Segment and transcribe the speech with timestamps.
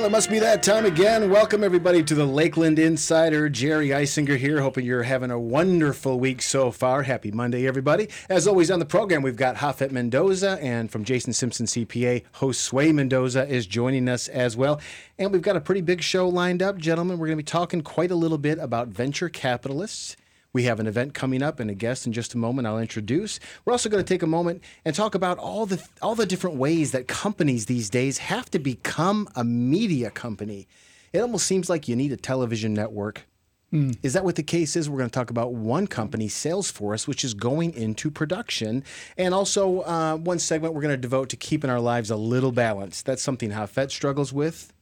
[0.00, 1.28] Well, it must be that time again.
[1.28, 3.50] Welcome, everybody, to the Lakeland Insider.
[3.50, 4.62] Jerry Eisinger here.
[4.62, 7.02] Hoping you're having a wonderful week so far.
[7.02, 8.08] Happy Monday, everybody.
[8.30, 12.94] As always on the program, we've got Japhet Mendoza, and from Jason Simpson CPA, Josue
[12.94, 14.80] Mendoza is joining us as well.
[15.18, 17.18] And we've got a pretty big show lined up, gentlemen.
[17.18, 20.16] We're going to be talking quite a little bit about venture capitalists.
[20.52, 23.38] We have an event coming up and a guest in just a moment I'll introduce.
[23.64, 26.56] We're also going to take a moment and talk about all the all the different
[26.56, 30.66] ways that companies these days have to become a media company.
[31.12, 33.26] It almost seems like you need a television network.
[33.72, 33.96] Mm.
[34.02, 34.90] Is that what the case is?
[34.90, 38.82] We're going to talk about one company, Salesforce, which is going into production.
[39.16, 42.50] And also, uh, one segment we're going to devote to keeping our lives a little
[42.50, 43.06] balanced.
[43.06, 44.72] That's something Japhet struggles with.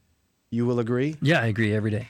[0.51, 1.15] You will agree?
[1.21, 2.07] Yeah, I agree every day.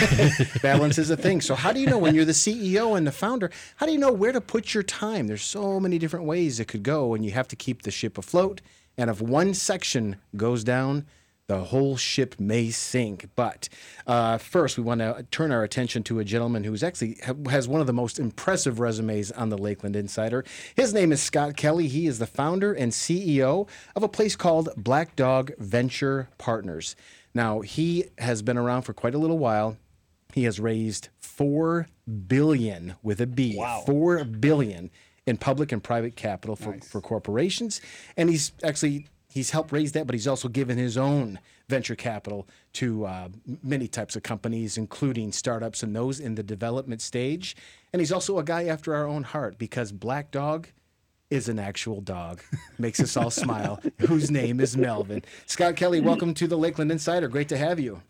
[0.62, 1.42] Balance is a thing.
[1.42, 3.50] So, how do you know when you're the CEO and the founder?
[3.76, 5.26] How do you know where to put your time?
[5.26, 8.16] There's so many different ways it could go, and you have to keep the ship
[8.16, 8.62] afloat.
[8.96, 11.04] And if one section goes down,
[11.48, 13.28] the whole ship may sink.
[13.36, 13.68] But
[14.06, 17.18] uh, first, we want to turn our attention to a gentleman who's actually
[17.50, 20.46] has one of the most impressive resumes on the Lakeland Insider.
[20.74, 21.88] His name is Scott Kelly.
[21.88, 26.96] He is the founder and CEO of a place called Black Dog Venture Partners.
[27.34, 29.76] Now, he has been around for quite a little while.
[30.34, 31.88] He has raised 4
[32.26, 33.56] billion with a B.
[33.56, 33.82] Wow.
[33.86, 34.90] 4 billion
[35.26, 36.88] in public and private capital for, nice.
[36.88, 37.80] for corporations.
[38.16, 42.46] And he's actually he's helped raise that, but he's also given his own venture capital
[42.74, 43.28] to uh,
[43.62, 47.56] many types of companies, including startups and those in the development stage.
[47.92, 50.68] And he's also a guy after our own heart because Black Dog
[51.32, 52.42] is an actual dog.
[52.78, 53.80] Makes us all smile.
[54.06, 55.24] Whose name is Melvin.
[55.46, 57.26] Scott Kelly, welcome to the Lakeland Insider.
[57.26, 58.02] Great to have you.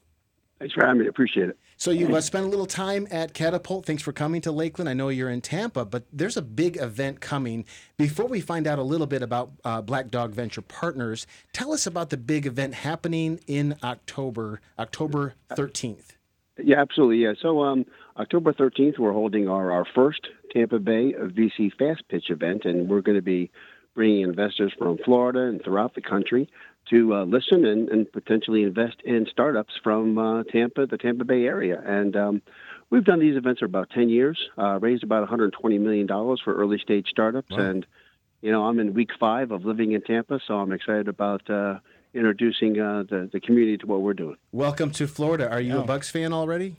[0.59, 1.07] Thanks for having me.
[1.07, 1.57] Appreciate it.
[1.77, 3.87] So you uh, spent a little time at Catapult.
[3.87, 4.89] Thanks for coming to Lakeland.
[4.89, 7.65] I know you're in Tampa, but there's a big event coming.
[7.97, 11.87] Before we find out a little bit about uh, Black Dog Venture Partners, tell us
[11.87, 16.17] about the big event happening in October, October 13th.
[16.63, 17.19] Yeah, absolutely.
[17.19, 17.35] Yeah.
[17.41, 17.87] So um,
[18.17, 23.01] October 13th, we're holding our, our first Tampa Bay VC Fast Pitch event, and we're
[23.01, 23.51] going to be
[23.95, 26.49] bringing investors from Florida and throughout the country
[26.91, 31.45] to uh, listen and, and, potentially invest in startups from uh, Tampa, the Tampa Bay
[31.45, 31.81] area.
[31.85, 32.43] And um,
[32.91, 36.79] we've done these events for about 10 years, uh, raised about $120 million for early
[36.79, 37.51] stage startups.
[37.51, 37.59] Wow.
[37.59, 37.87] And,
[38.41, 41.79] you know, I'm in week five of living in Tampa, so I'm excited about uh,
[42.15, 44.37] introducing uh, the, the community to what we're doing.
[44.51, 45.49] Welcome to Florida.
[45.51, 45.83] Are you oh.
[45.83, 46.77] a Bucks fan already?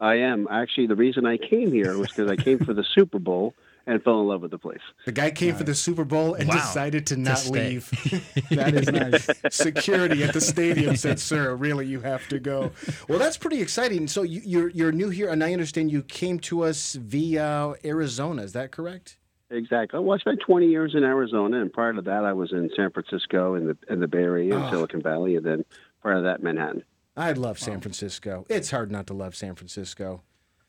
[0.00, 0.48] I am.
[0.50, 3.54] Actually, the reason I came here was because I came for the Super Bowl
[3.86, 4.80] and fell in love with the place.
[5.04, 5.58] The guy came nice.
[5.58, 6.54] for the Super Bowl and wow.
[6.54, 7.90] decided to not to leave.
[8.50, 9.28] that is nice.
[9.54, 12.72] Security at the stadium said, "Sir, really, you have to go."
[13.08, 14.06] Well, that's pretty exciting.
[14.08, 18.42] So you, you're you're new here, and I understand you came to us via Arizona.
[18.42, 19.18] Is that correct?
[19.50, 19.98] Exactly.
[19.98, 22.90] Well, I spent 20 years in Arizona, and prior to that, I was in San
[22.92, 24.70] Francisco in the in the Bay Area, in oh.
[24.70, 25.64] Silicon Valley, and then
[26.00, 26.84] prior to that, Manhattan.
[27.20, 28.46] I love San Francisco.
[28.48, 30.22] It's hard not to love San Francisco.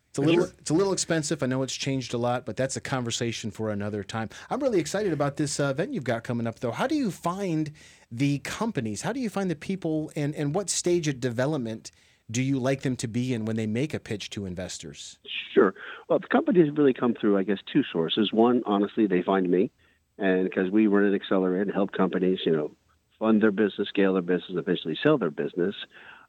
[0.10, 1.42] It's a little it's a little expensive.
[1.42, 4.30] I know it's changed a lot, but that's a conversation for another time.
[4.50, 6.72] I'm really excited about this uh, event you've got coming up, though.
[6.72, 7.72] How do you find
[8.12, 9.04] the companies?
[9.04, 11.92] How do you find the people, and and what stage of development
[12.30, 15.18] do you like them to be in when they make a pitch to investors?
[15.54, 15.74] Sure.
[16.10, 18.34] Well, the companies really come through, I guess, two sources.
[18.34, 19.72] One, honestly, they find me,
[20.18, 22.72] and because we run an accelerator and help companies, you know,
[23.18, 25.76] fund their business, scale their business, eventually sell their business.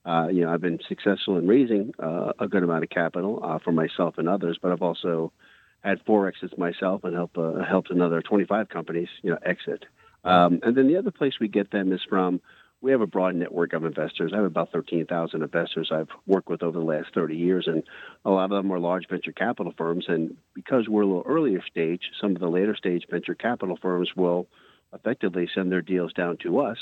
[0.04, 3.58] Uh, you know, I've been successful in raising uh, a good amount of capital uh,
[3.58, 5.32] for myself and others, but I've also
[5.80, 9.84] had four exits myself and helped uh, helped another 25 companies, you know, exit.
[10.24, 12.40] Um, and then the other place we get them is from.
[12.80, 14.32] We have a broad network of investors.
[14.34, 17.84] I have about 13,000 investors I've worked with over the last 30 years, and
[18.24, 20.06] a lot of them are large venture capital firms.
[20.08, 24.10] And because we're a little earlier stage, some of the later stage venture capital firms
[24.16, 24.48] will
[24.92, 26.78] effectively send their deals down to us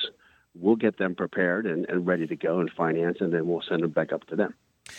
[0.54, 3.82] we'll get them prepared and, and ready to go and finance, and then we'll send
[3.82, 4.54] them back up to them.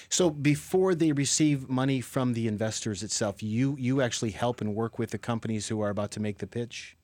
[0.09, 4.97] So before they receive money from the investors itself, you you actually help and work
[4.97, 6.95] with the companies who are about to make the pitch.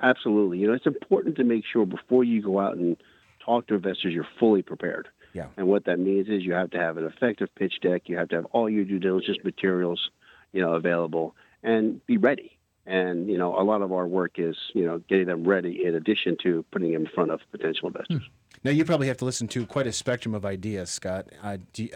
[0.00, 0.58] Absolutely.
[0.58, 2.96] You know, it's important to make sure before you go out and
[3.44, 5.08] talk to investors, you're fully prepared.
[5.32, 5.46] Yeah.
[5.56, 8.02] And what that means is you have to have an effective pitch deck.
[8.06, 10.10] You have to have all your due diligence materials,
[10.52, 12.58] you know, available, and be ready.
[12.84, 15.94] And you know, a lot of our work is you know getting them ready in
[15.94, 18.22] addition to putting them in front of potential investors.
[18.22, 18.58] Hmm.
[18.64, 21.28] Now you probably have to listen to quite a spectrum of ideas, Scott.
[21.42, 21.90] Uh, you,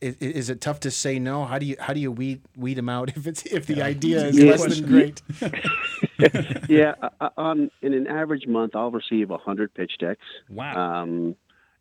[0.00, 1.44] is, is, it tough to say no?
[1.44, 3.84] How do you how do you weed weed them out if it's if the yeah.
[3.84, 5.22] idea is less than great?
[6.68, 10.24] yeah, uh, uh, um, in an average month, I'll receive hundred pitch decks.
[10.48, 11.02] Wow.
[11.02, 11.36] Um,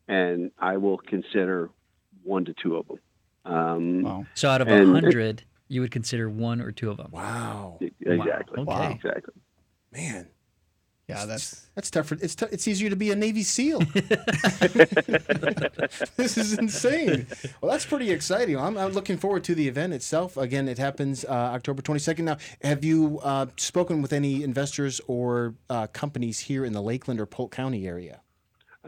[0.07, 1.69] and I will consider
[2.23, 2.99] one to two of them.
[3.45, 4.25] Um, wow.
[4.35, 7.09] So out of a hundred, you would consider one or two of them.
[7.11, 7.79] Wow.
[7.81, 8.63] Exactly.
[8.63, 8.83] Wow.
[8.83, 8.93] Okay.
[8.93, 9.33] Exactly.
[9.91, 10.27] Man.
[11.09, 12.17] Yeah, that's that's tougher.
[12.21, 13.79] It's t- it's easier to be a Navy SEAL.
[16.15, 17.27] this is insane.
[17.61, 18.57] Well, that's pretty exciting.
[18.57, 20.37] I'm, I'm, looking forward to the event itself.
[20.37, 22.23] Again, it happens uh, October 22nd.
[22.23, 27.19] Now, have you uh, spoken with any investors or uh, companies here in the Lakeland
[27.19, 28.21] or Polk County area?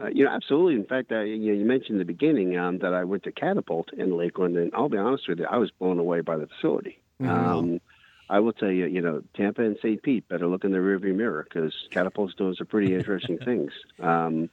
[0.00, 0.74] Uh, you know, absolutely.
[0.74, 3.32] In fact, I, you, know, you mentioned in the beginning um, that I went to
[3.32, 6.46] Catapult in Lakeland, and I'll be honest with you, I was blown away by the
[6.46, 6.98] facility.
[7.20, 7.30] Mm-hmm.
[7.30, 7.80] Um,
[8.28, 10.02] I will tell you, you know, Tampa and St.
[10.02, 13.72] Pete better look in the rearview mirror because Catapult's doing some pretty interesting things.
[14.00, 14.50] Um,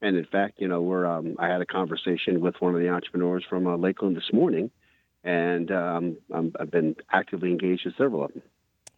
[0.00, 2.88] and in fact, you know, we're um, I had a conversation with one of the
[2.88, 4.70] entrepreneurs from uh, Lakeland this morning,
[5.24, 8.42] and um, i have been actively engaged with several of them.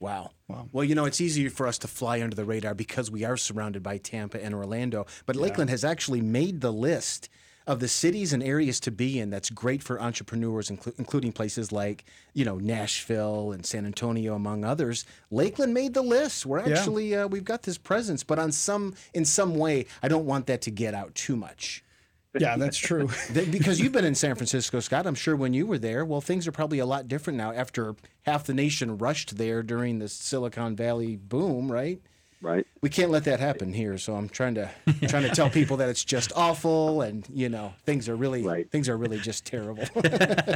[0.00, 0.31] Wow.
[0.49, 0.67] wow.
[0.73, 3.37] Well, you know, it's easier for us to fly under the radar because we are
[3.37, 5.06] surrounded by Tampa and Orlando.
[5.26, 5.43] But yeah.
[5.43, 7.29] Lakeland has actually made the list
[7.67, 11.70] of the cities and areas to be in that's great for entrepreneurs, inclu- including places
[11.70, 15.05] like you know Nashville and San Antonio, among others.
[15.31, 16.47] Lakeland made the list.
[16.47, 17.25] We're actually yeah.
[17.25, 20.62] uh, we've got this presence, but on some in some way, I don't want that
[20.62, 21.85] to get out too much.
[22.38, 23.08] Yeah, that's true.
[23.32, 25.04] because you've been in San Francisco, Scott.
[25.06, 27.96] I'm sure when you were there, well, things are probably a lot different now after
[28.22, 32.00] half the nation rushed there during the Silicon Valley boom, right?
[32.40, 32.66] right?
[32.82, 33.98] We can't let that happen here.
[33.98, 37.48] So I'm trying to I'm trying to tell people that it's just awful, and you
[37.48, 38.70] know things are really right.
[38.70, 39.84] things are really just terrible.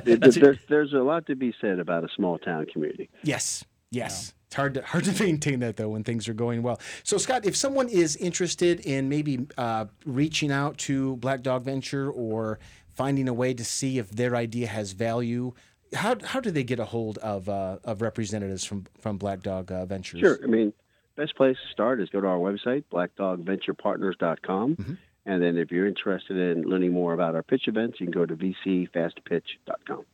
[0.05, 3.11] there's, there's a lot to be said about a small town community.
[3.23, 3.65] Yes,
[3.95, 4.27] yes.
[4.27, 4.41] Yeah.
[4.47, 6.81] It's hard to hard to maintain that though when things are going well.
[7.03, 12.11] So Scott, if someone is interested in maybe uh, reaching out to Black Dog Venture
[12.11, 12.59] or
[12.93, 15.53] finding a way to see if their idea has value,
[15.95, 19.73] how how do they get a hold of uh, of representatives from from Black Dog
[19.73, 20.21] uh, Ventures?
[20.21, 20.39] Sure.
[20.43, 20.73] I mean,
[21.17, 24.77] best place to start is go to our website, blackdogventurepartners.com.
[24.77, 24.95] Mm-hmm.
[25.27, 28.27] And then if you're interested in learning more about our pitch events, you can go
[28.27, 30.05] to vcfastpitch.com.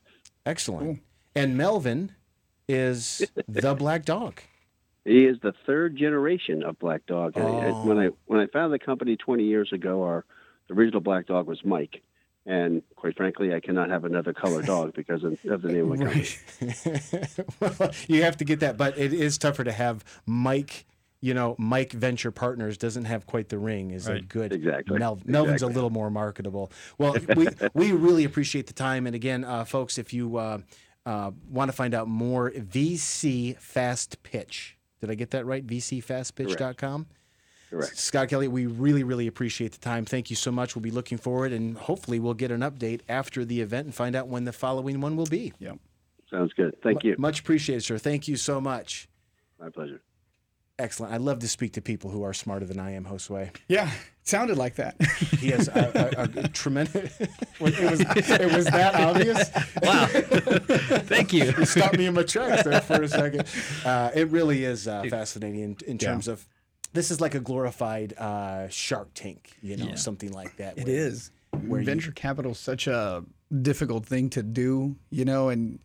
[0.47, 0.87] Excellent.
[0.87, 0.99] Cool.
[1.35, 2.13] And Melvin
[2.73, 4.41] is the black dog.
[5.05, 7.33] He is the third generation of black dog.
[7.37, 7.87] Oh.
[7.87, 10.25] When I when I founded the company 20 years ago, our
[10.71, 12.03] original black dog was Mike.
[12.47, 15.99] And quite frankly, I cannot have another color dog because of, of the name of
[15.99, 17.45] the company.
[17.79, 20.87] well, you have to get that, but it is tougher to have Mike
[21.23, 23.91] you know, Mike Venture Partners doesn't have quite the ring.
[23.91, 24.23] Is right.
[24.23, 24.99] a good exactly.
[24.99, 25.73] Mel, Melvin's exactly.
[25.73, 26.73] a little more marketable.
[26.97, 30.59] Well, we we really appreciate the time, and again, uh, folks, if you uh,
[31.11, 34.77] uh, want to find out more, VC Fast Pitch.
[35.01, 35.67] Did I get that right?
[35.67, 37.07] VCFastPitch.com.
[37.69, 37.97] Correct.
[37.97, 40.05] Scott Kelly, we really, really appreciate the time.
[40.05, 40.77] Thank you so much.
[40.77, 44.15] We'll be looking forward, and hopefully, we'll get an update after the event and find
[44.15, 45.53] out when the following one will be.
[45.59, 45.79] Yep.
[46.31, 46.77] Sounds good.
[46.81, 47.17] Thank you.
[47.19, 47.99] Much appreciated, sir.
[47.99, 49.09] Thank you so much.
[49.59, 50.03] My pleasure.
[50.79, 51.13] Excellent.
[51.13, 53.51] I love to speak to people who are smarter than I am, Josue.
[53.69, 54.97] Yeah, it sounded like that.
[55.39, 57.21] he has a, a, a tremendous.
[57.21, 57.31] it,
[57.61, 59.51] was, it was that obvious.
[59.83, 60.07] Wow.
[61.05, 61.53] Thank you.
[61.57, 63.45] you stopped me in my tracks there for a second.
[63.85, 66.35] Uh, it really is uh, fascinating in, in terms yeah.
[66.35, 66.47] of.
[66.93, 69.95] This is like a glorified uh, Shark Tank, you know, yeah.
[69.95, 70.77] something like that.
[70.77, 71.31] It is.
[71.67, 73.25] Where venture you, capital is such a
[73.63, 75.79] difficult thing to do, you know, and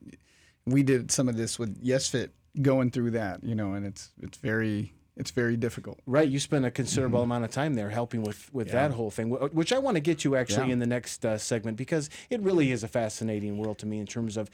[0.65, 2.29] we did some of this with YesFit
[2.61, 5.99] going through that, you know, and it's it's very it's very difficult.
[6.05, 7.31] Right, you spend a considerable mm-hmm.
[7.31, 8.73] amount of time there helping with with yeah.
[8.73, 10.73] that whole thing, which I want to get to actually yeah.
[10.73, 14.05] in the next uh, segment because it really is a fascinating world to me in
[14.05, 14.49] terms of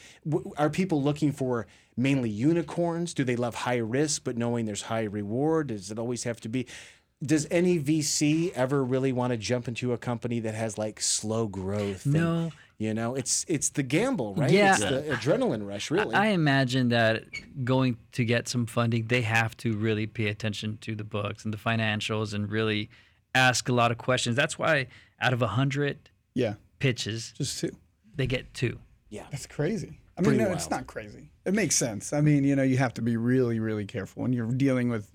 [0.58, 1.66] are people looking for
[1.98, 3.14] mainly unicorns?
[3.14, 5.68] Do they love high risk but knowing there's high reward?
[5.68, 6.68] Does it always have to be?
[7.24, 11.48] Does any VC ever really want to jump into a company that has like slow
[11.48, 12.06] growth?
[12.06, 14.50] No, and, you know, it's it's the gamble, right?
[14.50, 14.72] Yeah.
[14.72, 16.16] It's the adrenaline rush, really.
[16.16, 17.26] I imagine that
[17.64, 21.54] going to get some funding, they have to really pay attention to the books and
[21.54, 22.90] the financials and really
[23.36, 24.36] ask a lot of questions.
[24.36, 24.88] That's why
[25.20, 26.56] out of a hundred yeah.
[26.80, 27.70] pitches, just two,
[28.16, 28.80] they get two.
[29.10, 30.00] Yeah, that's crazy.
[30.18, 30.56] I mean, no, wild.
[30.56, 31.30] it's not crazy.
[31.46, 32.14] It makes sense.
[32.14, 35.08] I mean, you know, you have to be really, really careful when you're dealing with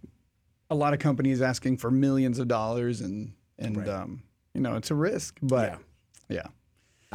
[0.70, 3.88] a lot of companies asking for millions of dollars, and and right.
[3.88, 4.22] um,
[4.54, 5.38] you know, it's a risk.
[5.42, 5.80] But
[6.28, 6.36] yeah.
[6.36, 6.46] yeah.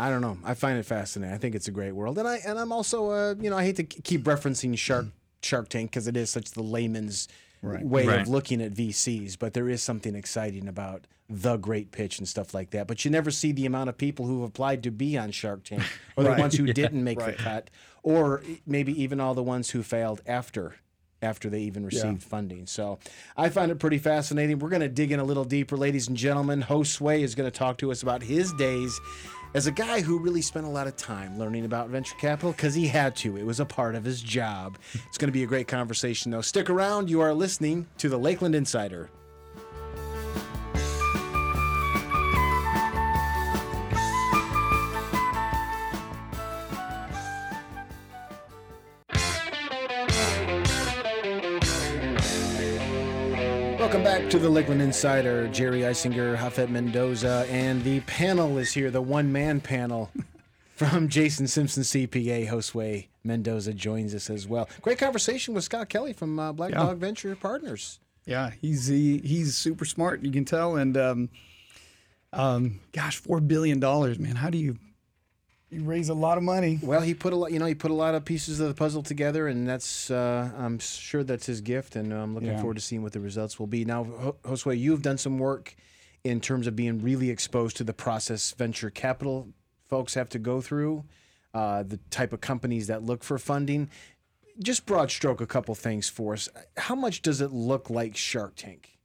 [0.02, 0.40] I don't know.
[0.44, 1.32] I find it fascinating.
[1.32, 3.64] I think it's a great world, and I and I'm also uh, you know I
[3.64, 5.06] hate to keep referencing Shark
[5.44, 7.28] Shark Tank because it is such the layman's
[7.62, 7.86] right.
[7.86, 8.22] way right.
[8.22, 12.52] of looking at VCs, but there is something exciting about the great pitch and stuff
[12.52, 12.88] like that.
[12.88, 15.84] But you never see the amount of people who've applied to be on Shark Tank,
[16.16, 16.74] or the ones who yeah.
[16.74, 17.38] didn't make right.
[17.38, 17.70] the cut,
[18.02, 20.78] or maybe even all the ones who failed after
[21.22, 22.30] after they even received yeah.
[22.30, 22.66] funding.
[22.66, 23.00] So
[23.38, 24.60] I find it pretty fascinating.
[24.60, 26.64] We're going to dig in a little deeper, ladies and gentlemen.
[26.64, 29.00] Josue is going to talk to us about his days
[29.54, 32.74] as a guy who really spent a lot of time learning about venture capital because
[32.74, 33.38] he had to.
[33.38, 34.78] It was a part of his job.
[34.94, 36.42] It's going to be a great conversation, though.
[36.42, 37.10] Stick around.
[37.10, 39.10] You are listening to the Lakeland Insider.
[54.32, 55.50] To the Lakeland Insider.
[55.50, 60.10] Jerry Isinger, Japhet Mendoza, and the panel is here, the one man panel
[60.78, 62.48] from Jason Simpson CPA.
[62.48, 64.70] Josue Mendoza joins us as well.
[64.82, 66.78] Great conversation with Scott Kelly from uh, Black yeah.
[66.78, 68.00] Dog Venture Partners.
[68.26, 70.78] Yeah, he's he, he's super smart, you can tell.
[70.78, 71.30] And um,
[72.32, 74.38] um, gosh, $4 billion, man.
[74.38, 74.78] How do you
[75.72, 76.80] you raise a lot of money.
[76.82, 78.74] Well, he put a lot, you know, he put a lot of pieces of the
[78.74, 82.60] puzzle together, and that's, uh, I'm sure that's his gift, and I'm looking yeah.
[82.60, 83.86] forward to seeing what the results will be.
[83.86, 85.76] Now, Josue, you've done some work
[86.24, 89.48] in terms of being really exposed to the process venture capital
[89.92, 91.04] folks have to go through,
[91.54, 93.90] uh, the type of companies that look for funding.
[94.58, 96.48] Just broad stroke, a couple things for us.
[96.78, 98.98] How much does it look like Shark Tank?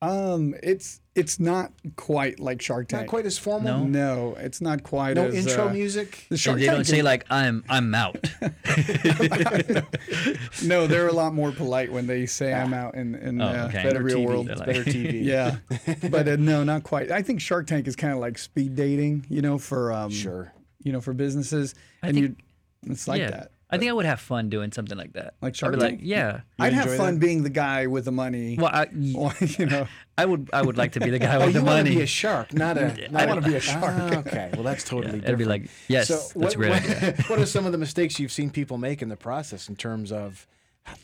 [0.00, 3.02] Um, it's it's not quite like Shark Tank.
[3.02, 3.84] Not quite as formal.
[3.84, 5.10] No, no it's not quite.
[5.10, 6.24] As No as, intro uh, music.
[6.30, 8.16] The Shark they Tank don't say like I'm I'm out.
[10.64, 13.66] no, they're a lot more polite when they say I'm out in in oh, uh,
[13.68, 13.82] okay.
[13.82, 14.26] better real TV.
[14.26, 14.48] world.
[14.48, 15.22] It's better TV.
[15.30, 15.56] yeah,
[16.10, 17.10] but uh, no, not quite.
[17.10, 20.54] I think Shark Tank is kind of like speed dating, you know, for um, sure,
[20.82, 22.38] you know, for businesses, I and think,
[22.84, 23.30] you, it's like yeah.
[23.30, 23.49] that.
[23.72, 25.34] I think I would have fun doing something like that.
[25.40, 26.00] Like Shark I'd Tank?
[26.00, 26.40] Like, yeah.
[26.58, 27.20] You I'd have fun that?
[27.20, 28.56] being the guy with the money.
[28.58, 29.30] Well, I, you
[29.66, 29.86] know,
[30.18, 30.50] I would.
[30.52, 31.90] I would like to be the guy oh, with you the money.
[31.90, 32.90] to be a shark, not a.
[33.10, 33.84] Not I want to be a shark.
[33.84, 35.24] Ah, okay, well that's totally yeah, different.
[35.28, 36.72] It'd be like yes, so that's what, great.
[36.72, 39.76] What, what are some of the mistakes you've seen people make in the process in
[39.76, 40.46] terms of,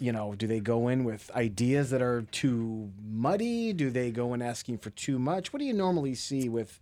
[0.00, 3.72] you know, do they go in with ideas that are too muddy?
[3.72, 5.52] Do they go in asking for too much?
[5.52, 6.80] What do you normally see with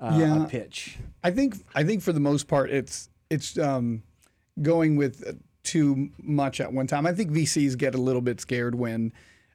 [0.00, 0.44] uh, Yeah.
[0.44, 0.98] a pitch?
[1.22, 4.02] I think I think for the most part, it's it's um,
[4.60, 5.32] going with uh,
[5.62, 7.06] too much at one time.
[7.06, 9.12] I think VCs get a little bit scared when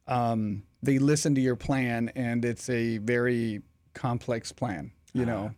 [0.07, 3.61] um, they listen to your plan and it's a very
[3.93, 4.91] complex plan.
[5.13, 5.51] You know,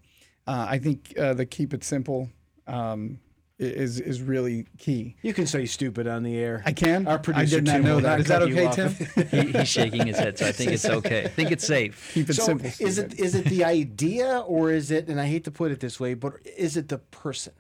[0.48, 2.30] uh, I think uh, the keep it simple
[2.68, 3.20] um,
[3.60, 5.16] is is really key.
[5.22, 6.64] You can say stupid on the air.
[6.66, 7.06] I can.
[7.06, 8.10] Our I producer did not Tim know will that.
[8.10, 8.70] not Is that okay.
[8.72, 9.28] Tim?
[9.52, 11.26] he, he's shaking his head, so I think it's okay.
[11.26, 12.12] I think it's safe.
[12.14, 12.72] Keep it so simple.
[12.80, 15.10] is it is it the idea or is it?
[15.10, 17.54] And I hate to put it this way, but is it the person?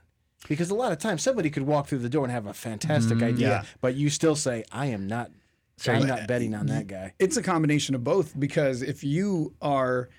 [0.48, 3.22] Because a lot of times somebody could walk through the door and have a fantastic
[3.22, 3.64] idea, yeah.
[3.80, 5.32] but you still say, "I am not.
[5.88, 10.10] I'm not betting on that guy." It's a combination of both because if you are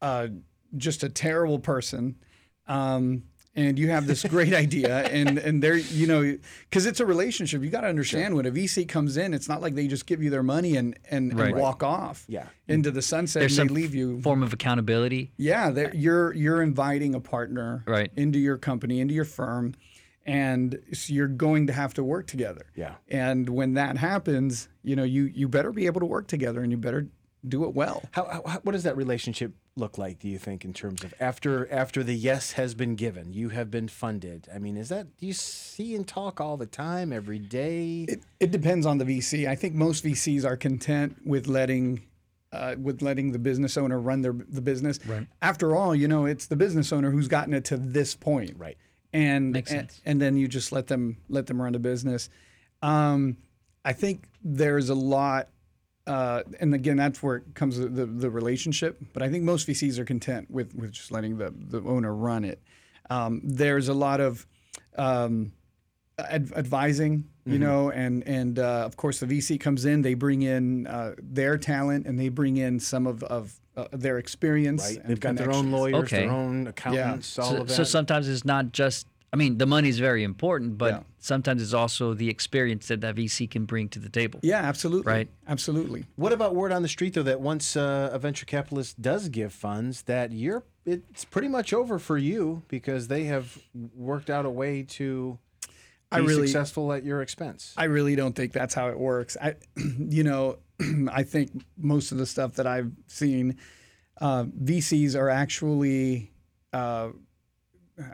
[0.00, 0.28] uh,
[0.76, 2.16] just a terrible person,
[2.66, 6.38] um, and you have this great idea, and and they're you know
[6.70, 9.60] because it's a relationship, you got to understand when a VC comes in, it's not
[9.60, 11.50] like they just give you their money and and, Right.
[11.50, 12.46] and walk off Yeah.
[12.66, 14.20] into the sunset There's and some they leave you.
[14.22, 15.32] form of accountability.
[15.36, 18.10] Yeah, they're- you're you're inviting a partner Right.
[18.16, 19.74] into your company, into your firm,
[20.24, 22.66] and so you're going to have to work together.
[22.76, 22.94] Yeah.
[23.08, 26.70] And when that happens, you know, you you better be able to work together, and
[26.72, 27.08] you better
[27.46, 28.02] do it well.
[28.12, 30.18] How, how how- what does that relationship look like?
[30.20, 33.70] Do you think in terms of after after the yes has been given, you have
[33.70, 34.48] been funded?
[34.54, 38.06] I mean, is that do you see and talk all the time, every day?
[38.08, 39.48] It, it depends on the VC.
[39.48, 42.02] I think most VCs are content with letting
[42.52, 44.98] uh, with letting the business owner run their the business.
[45.04, 45.26] Right.
[45.40, 48.54] After all, you know, it's the business owner who's gotten it to this point.
[48.56, 48.76] Right.
[49.14, 50.00] And Makes and, sense.
[50.06, 52.28] and then you just let them let them run the business.
[52.82, 53.36] Um,
[53.84, 55.48] I think there's a lot.
[56.06, 58.98] Uh, and again, that's where it comes to the, the relationship.
[59.12, 62.44] But I think most VCs are content with, with just letting the, the owner run
[62.44, 62.60] it.
[63.08, 64.46] Um, there's a lot of
[64.96, 65.52] um,
[66.18, 70.42] ad- advising, you know, and and uh, of course the VC comes in, they bring
[70.42, 74.84] in uh, their talent and they bring in some of of uh, their experience.
[74.84, 74.98] Right.
[74.98, 76.20] and They've got their own lawyers, Okay.
[76.26, 77.74] their own accountants, all So, of that.
[77.74, 79.06] so sometimes it's not just.
[79.32, 81.02] I mean, the money is very important, but Yeah.
[81.18, 84.40] sometimes it's also the experience that that VC can bring to the table.
[84.42, 85.10] Yeah, absolutely.
[85.10, 85.28] Right.
[85.48, 86.04] Absolutely.
[86.16, 89.52] What about word on the street though that once uh, a venture capitalist does give
[89.54, 93.56] funds, that you're it's pretty much over for you because they have
[93.94, 95.68] worked out a way to be
[96.10, 97.72] I really- successful at your expense.
[97.76, 99.36] I really don't think that's how it works.
[99.40, 99.54] I,
[99.98, 100.58] you know,
[101.10, 103.56] I think most of the stuff that I've seen,
[104.20, 106.32] uh, VCs are actually,
[106.74, 107.10] uh,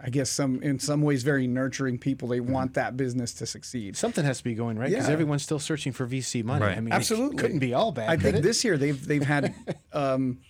[0.03, 2.29] I guess, some in some ways very nurturing people.
[2.29, 3.97] They want that business to succeed.
[3.97, 5.13] Something has to be going right because Yeah.
[5.13, 6.65] everyone's still searching for VC money.
[6.65, 6.77] Right.
[6.77, 7.37] I mean, Absolutely.
[7.37, 8.09] it couldn't be all bad.
[8.11, 8.43] I could think it?
[8.43, 9.55] this year they've they've had
[9.93, 10.41] um,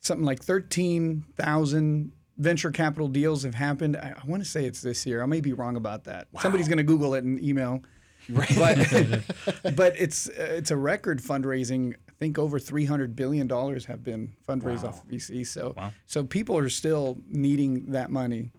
[0.00, 3.96] something like thirteen thousand venture capital deals have happened.
[3.96, 5.22] I, I want to say it's this year.
[5.22, 6.28] I may be wrong about that.
[6.40, 7.82] Somebody's going to Google it and email.
[8.30, 8.78] But
[9.76, 11.92] but it's uh, it's a record fundraising.
[12.08, 15.46] I think over three hundred billion dollars have been fundraised off of VC.
[15.46, 15.74] So
[16.06, 18.50] so people are still needing that money.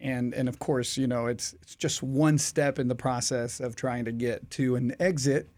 [0.00, 3.74] And, and of course, you know, it's it's just one step in the process of
[3.74, 5.48] trying to get to an exit,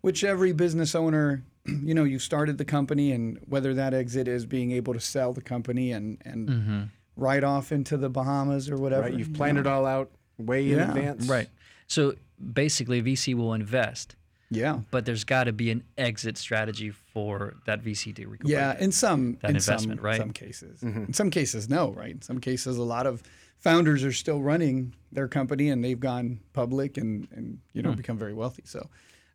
[0.00, 4.46] which every business owner, you know, you started the company, and whether that exit is
[4.46, 9.02] being able to sell the company and and ride off into the Bahamas or whatever.
[9.02, 9.60] right, you've you planned know.
[9.60, 11.28] it all out way in advance.
[11.28, 11.48] Right.
[11.86, 12.14] So
[12.52, 14.16] basically, VC will invest,
[14.48, 14.80] Yeah.
[14.90, 18.48] But there's got to be an exit strategy for that VC to recoup.
[18.48, 20.16] Yeah, in some that in investment, some, right?
[20.18, 20.80] Some cases.
[20.80, 21.04] Mm-hmm.
[21.04, 21.90] In some cases, no.
[21.92, 22.12] Right.
[22.12, 23.22] In some cases, a lot of
[23.60, 27.96] founders are still running their company and they've gone public and and you know hmm.
[27.96, 28.62] become very wealthy.
[28.66, 28.88] So,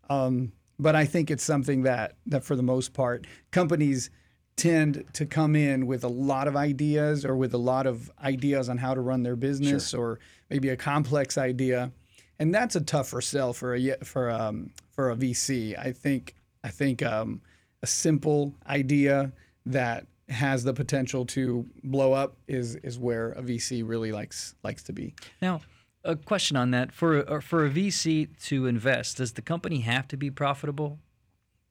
[0.09, 4.09] um, but I think it's something that that for the most part companies
[4.57, 8.69] tend to come in with a lot of ideas or with a lot of ideas
[8.69, 9.99] on how to run their business sure.
[9.99, 11.91] or maybe a complex idea
[12.39, 15.77] and that's a tougher sell for a for um, for a VC.
[15.77, 17.41] I think I think um,
[17.81, 19.31] a simple idea
[19.65, 24.83] that has the potential to blow up is is where a VC really likes likes
[24.83, 25.13] to be.
[25.41, 25.61] Now,
[26.03, 30.07] a question on that for uh, for a VC to invest, does the company have
[30.09, 30.99] to be profitable,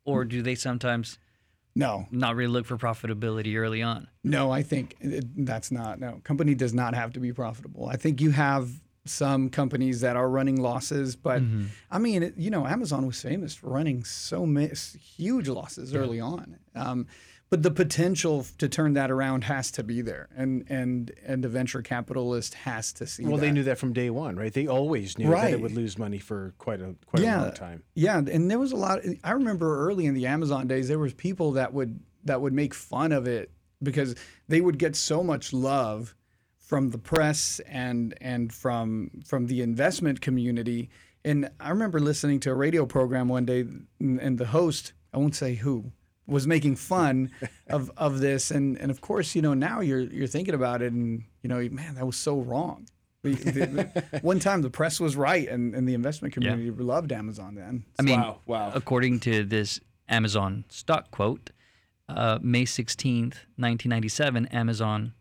[0.04, 1.18] or do they sometimes?
[1.76, 4.06] No, not really look for profitability early on.
[4.22, 5.98] No, I think it, that's not.
[5.98, 7.88] No, company does not have to be profitable.
[7.88, 8.68] I think you have
[9.06, 11.16] some companies that are running losses.
[11.16, 11.66] But mm-hmm.
[11.90, 14.72] I mean, it, you know, Amazon was famous for running so many
[15.16, 15.98] huge losses yeah.
[15.98, 16.58] early on.
[16.74, 17.06] Um,
[17.54, 21.48] but the potential to turn that around has to be there, and and and the
[21.48, 23.24] venture capitalist has to see.
[23.24, 23.42] Well, that.
[23.42, 24.52] they knew that from day one, right?
[24.52, 25.44] They always knew right.
[25.44, 27.38] that it would lose money for quite a quite yeah.
[27.38, 27.84] a long time.
[27.94, 29.02] Yeah, and there was a lot.
[29.22, 32.74] I remember early in the Amazon days, there was people that would that would make
[32.74, 33.52] fun of it
[33.84, 34.16] because
[34.48, 36.16] they would get so much love
[36.58, 40.90] from the press and and from from the investment community.
[41.24, 43.64] And I remember listening to a radio program one day,
[44.00, 45.92] and the host, I won't say who,
[46.26, 47.30] was making fun
[47.68, 48.50] of, of this.
[48.50, 51.66] And and of course, you know, now you're you're thinking about it, and you know,
[51.70, 52.86] man, that was so wrong.
[54.20, 56.72] one time the press was right, and, and the investment community yeah.
[56.76, 57.84] loved Amazon then.
[57.98, 58.72] I mean, wow, wow.
[58.74, 61.48] according to this Amazon stock quote,
[62.06, 65.14] uh, May 16th, 1997, Amazon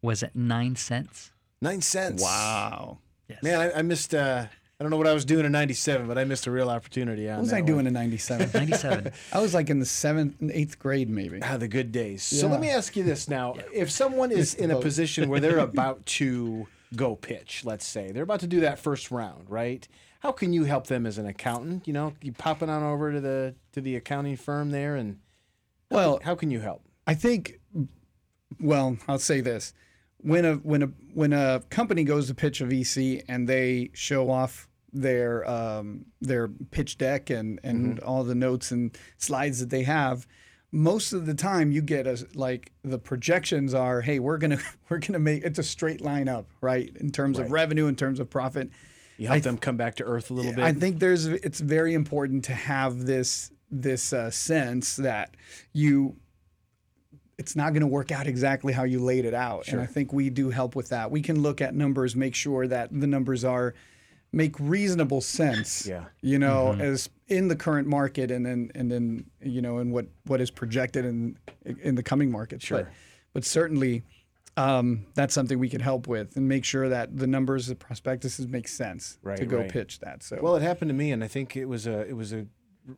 [0.00, 1.32] was at nine cents.
[1.60, 2.22] Nine cents.
[2.22, 2.98] Wow.
[3.28, 3.42] Yes.
[3.42, 4.14] Man, I, I missed.
[4.14, 4.46] Uh,
[4.80, 7.26] I don't know what I was doing in '97, but I missed a real opportunity.
[7.26, 7.66] what was I one.
[7.66, 8.50] doing in '97?
[8.54, 9.12] '97.
[9.32, 11.38] I was like in the seventh, eighth grade, maybe.
[11.42, 12.32] Ah, the good days.
[12.32, 12.40] Yeah.
[12.40, 13.62] So let me ask you this now: yeah.
[13.74, 16.66] If someone is in a position where they're about to
[16.96, 19.86] go pitch, let's say they're about to do that first round, right?
[20.20, 21.86] How can you help them as an accountant?
[21.86, 25.18] You know, you popping on over to the to the accounting firm there, and
[25.90, 26.82] well, how can you help?
[27.06, 27.60] I think.
[28.58, 29.74] Well, I'll say this
[30.22, 34.30] when a when a when a company goes to pitch a VC and they show
[34.30, 38.08] off their um, their pitch deck and and mm-hmm.
[38.08, 40.26] all the notes and slides that they have,
[40.72, 44.98] most of the time you get a like the projections are, hey, we're gonna we're
[44.98, 47.46] gonna make it's a straight line up, right, in terms right.
[47.46, 48.70] of revenue, in terms of profit.
[49.18, 50.64] You help th- them come back to earth a little bit.
[50.64, 55.36] I think there's it's very important to have this this uh, sense that
[55.72, 56.16] you
[57.38, 59.64] it's not going to work out exactly how you laid it out.
[59.64, 59.78] Sure.
[59.78, 61.10] And I think we do help with that.
[61.10, 63.74] We can look at numbers, make sure that the numbers are
[64.32, 65.86] make reasonable sense.
[65.86, 66.04] Yeah.
[66.20, 66.80] You know, mm-hmm.
[66.80, 70.50] as in the current market and then and then you know in what what is
[70.50, 72.62] projected in in the coming market.
[72.62, 72.84] Sure.
[72.84, 72.92] But,
[73.32, 74.02] but certainly
[74.56, 78.48] um, that's something we can help with and make sure that the numbers, the prospectuses
[78.48, 79.70] make sense right, to go right.
[79.70, 80.22] pitch that.
[80.22, 82.46] So well, it happened to me, and I think it was a it was a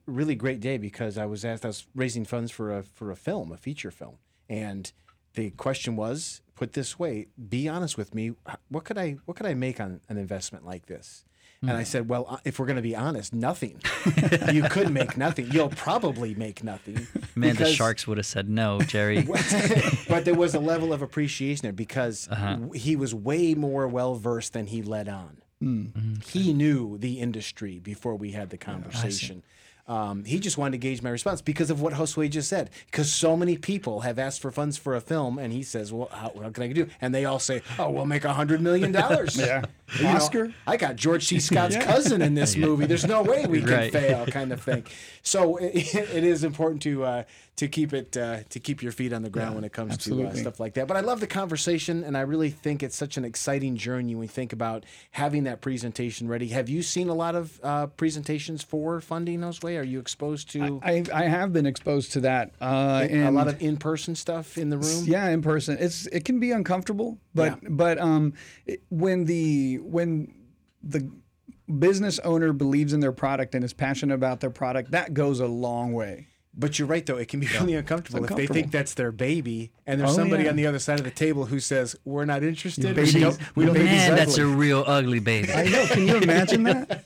[0.07, 3.17] really great day because I was asked I was raising funds for a for a
[3.17, 4.17] film, a feature film,
[4.49, 4.91] and
[5.35, 8.33] the question was put this way: Be honest with me.
[8.69, 11.25] What could I what could I make on an investment like this?
[11.61, 11.85] And I hmm.
[11.85, 13.81] said, well, uh, if we're going to be honest, nothing.
[14.53, 15.49] you could make nothing.
[15.53, 17.07] You'll probably make nothing.
[17.37, 19.23] Man, because, the Sharks would have said no, Jerry.
[20.09, 22.59] but there was a level of appreciation there because uh-huh.
[22.75, 25.41] he was way more well versed than he let on.
[25.63, 26.15] Mm-hmm.
[26.25, 29.45] He knew the industry before we had the conversation.
[29.89, 32.71] Um, he just wanted to gauge my response because of what Josue just said.
[32.87, 36.09] Because so many people have asked for funds for a film, and he says, "Well,
[36.13, 38.93] how, what can I do?" And they all say, "Oh, we'll make a hundred million
[39.03, 39.65] dollars." yeah,
[39.99, 40.49] you Oscar.
[40.49, 41.41] Know, I got George C.
[41.41, 41.85] Scott's yeah.
[41.85, 42.87] cousin in this movie.
[42.87, 43.93] There's no way we can right.
[43.93, 44.87] fail, kind of thing.
[45.23, 47.23] So it, it is important to uh,
[47.57, 49.95] to keep it uh, to keep your feet on the ground yeah, when it comes
[49.95, 50.33] absolutely.
[50.33, 50.89] to uh, stuff like that.
[50.89, 54.21] But I love the conversation, and I really think it's such an exciting journey when
[54.21, 56.49] we think about having that presentation ready.
[56.49, 59.79] Have you seen a lot of uh, presentations for funding those way?
[59.79, 60.81] Are you exposed to?
[60.83, 62.53] I, I have been exposed to that.
[62.61, 65.05] Uh, a lot of in person stuff in the room.
[65.05, 65.77] Yeah, in person.
[65.81, 67.69] It's it can be uncomfortable, but yeah.
[67.71, 68.35] but um,
[68.67, 70.35] it, when the when
[70.83, 71.11] the
[71.79, 75.47] business owner believes in their product and is passionate about their product, that goes a
[75.47, 76.29] long way.
[76.55, 77.17] But you're right, though.
[77.17, 80.17] It can be really uncomfortable, uncomfortable, if they think that's their baby, and there's oh,
[80.17, 80.51] somebody yeah.
[80.51, 82.95] on the other side of the table who says, "We're not interested.
[82.95, 85.51] We don't, we don't Man, that's a real ugly baby.
[85.51, 85.87] I know.
[85.87, 87.05] Can you imagine that?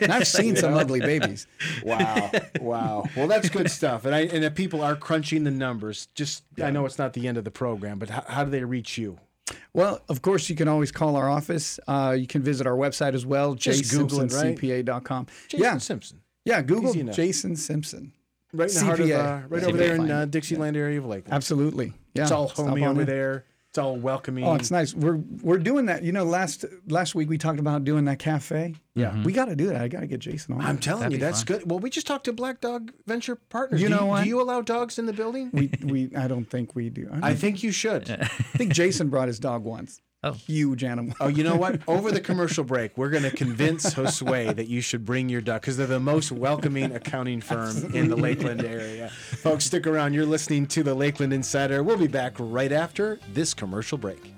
[0.00, 1.46] and I've seen some ugly babies.
[1.84, 3.04] Wow, wow.
[3.16, 4.04] Well, that's good stuff.
[4.06, 6.66] And I and if people are crunching the numbers, just yeah.
[6.66, 8.98] I know it's not the end of the program, but how, how do they reach
[8.98, 9.18] you?
[9.72, 11.78] Well, of course, you can always call our office.
[11.86, 15.18] Uh, you can visit our website as well, JSimpsonCPA.com.
[15.18, 15.48] Right?
[15.48, 15.78] Jason yeah.
[15.78, 16.20] Simpson.
[16.44, 18.12] Yeah, Google Jason Simpson.
[18.52, 21.34] Right in the heart of, uh, right over there in uh, Dixieland area of Lakeland.
[21.34, 21.92] Absolutely.
[22.14, 22.22] Yeah.
[22.22, 23.44] It's all homey over there.
[23.70, 24.42] It's all welcoming.
[24.42, 24.92] Oh, it's nice.
[24.94, 26.02] We're we're doing that.
[26.02, 28.74] You know, last last week we talked about doing that cafe.
[28.96, 29.22] Yeah, mm-hmm.
[29.22, 29.80] we got to do that.
[29.80, 30.60] I got to get Jason on.
[30.60, 31.58] I'm telling That'd you, that's fun.
[31.58, 31.70] good.
[31.70, 33.80] Well, we just talked to Black Dog Venture Partners.
[33.80, 34.22] You do know you, what?
[34.24, 35.50] Do you allow dogs in the building?
[35.52, 37.08] We we I don't think we do.
[37.22, 38.10] I, I think you should.
[38.20, 40.00] I think Jason brought his dog once.
[40.22, 40.32] Oh.
[40.32, 41.14] Huge animal.
[41.20, 41.80] oh, you know what?
[41.88, 45.62] Over the commercial break, we're going to convince Josue that you should bring your duck
[45.62, 49.08] because they're the most welcoming accounting firm in the Lakeland area.
[49.08, 50.12] Folks, stick around.
[50.12, 51.82] You're listening to the Lakeland Insider.
[51.82, 54.34] We'll be back right after this commercial break.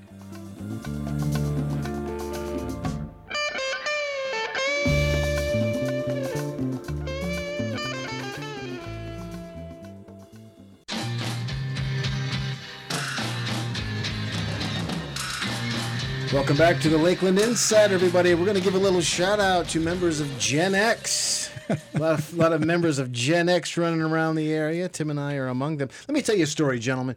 [16.42, 18.34] Welcome back to the Lakeland Insider, everybody.
[18.34, 21.52] We're going to give a little shout out to members of Gen X.
[21.68, 24.88] a, lot of, a lot of members of Gen X running around the area.
[24.88, 25.88] Tim and I are among them.
[26.08, 27.14] Let me tell you a story, gentlemen.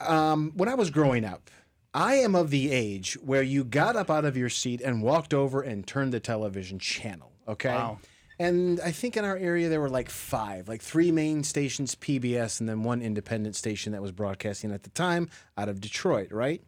[0.00, 1.50] Um, when I was growing up,
[1.94, 5.32] I am of the age where you got up out of your seat and walked
[5.32, 7.32] over and turned the television channel.
[7.48, 7.70] Okay.
[7.70, 8.00] Wow.
[8.38, 12.60] And I think in our area there were like five, like three main stations, PBS,
[12.60, 16.62] and then one independent station that was broadcasting at the time out of Detroit, right?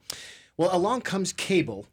[0.56, 1.86] Well, along comes cable,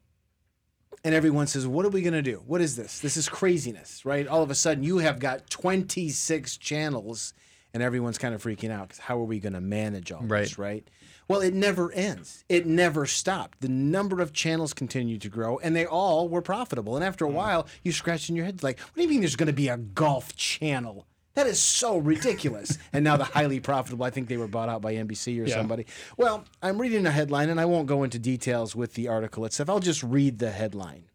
[1.03, 2.43] and everyone says, What are we going to do?
[2.45, 2.99] What is this?
[2.99, 4.27] This is craziness, right?
[4.27, 7.33] All of a sudden, you have got 26 channels,
[7.73, 10.41] and everyone's kind of freaking out because how are we going to manage all right.
[10.41, 10.87] this, right?
[11.27, 12.43] Well, it never ends.
[12.49, 13.61] It never stopped.
[13.61, 16.95] The number of channels continued to grow, and they all were profitable.
[16.95, 17.33] And after a mm.
[17.33, 19.21] while, you scratch in your head like, "What do you mean?
[19.21, 22.77] There's going to be a golf channel?" That is so ridiculous.
[22.93, 25.55] and now the highly profitable, I think they were bought out by NBC or yeah.
[25.55, 25.85] somebody.
[26.17, 29.69] Well, I'm reading a headline and I won't go into details with the article itself.
[29.69, 31.05] I'll just read the headline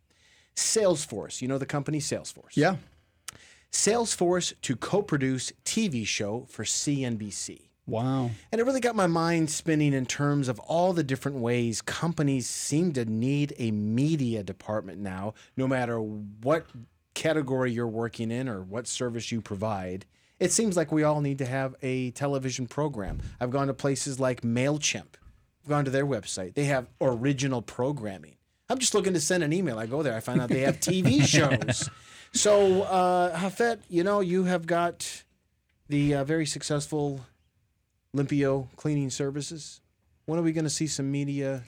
[0.57, 2.57] Salesforce, you know the company Salesforce?
[2.57, 2.77] Yeah.
[3.71, 7.69] Salesforce to co produce TV show for CNBC.
[7.87, 8.31] Wow.
[8.51, 12.49] And it really got my mind spinning in terms of all the different ways companies
[12.49, 16.67] seem to need a media department now, no matter what
[17.17, 20.07] category you're working in or what service you provide,
[20.39, 23.21] it seems like we all need to have a television program.
[23.41, 25.15] I've gone to places like MailChimp.
[25.65, 26.55] I've gone to their website.
[26.55, 28.37] They have original programming.
[28.69, 29.79] I'm just looking to send an email.
[29.79, 31.89] I go there, I find out they have TV shows.
[32.33, 35.25] So, uh, Japhet, you know, you have got
[35.89, 37.25] the uh, very successful
[38.15, 39.81] Limpio cleaning services.
[40.27, 41.63] When are we going to see some media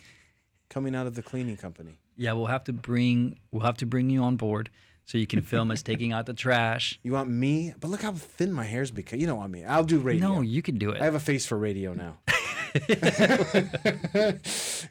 [0.69, 1.99] coming out of the cleaning company?
[2.17, 4.71] Yeah, we'll have to bring we'll have to bring you on board
[5.09, 7.01] so you can film us taking out the trash.
[7.03, 7.73] You want me?
[7.81, 9.19] But look how thin my hair's become.
[9.19, 9.65] You don't want me.
[9.65, 10.29] I'll do radio.
[10.35, 11.01] No, you can do it.
[11.01, 12.19] I have a face for radio now.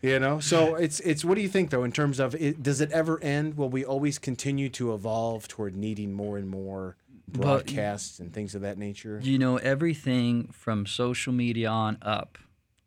[0.02, 1.24] you know, so it's it's.
[1.24, 3.58] What do you think though, in terms of it, does it ever end?
[3.58, 8.56] Will we always continue to evolve toward needing more and more broadcasts but, and things
[8.56, 9.20] of that nature?
[9.22, 12.40] You know, everything from social media on up,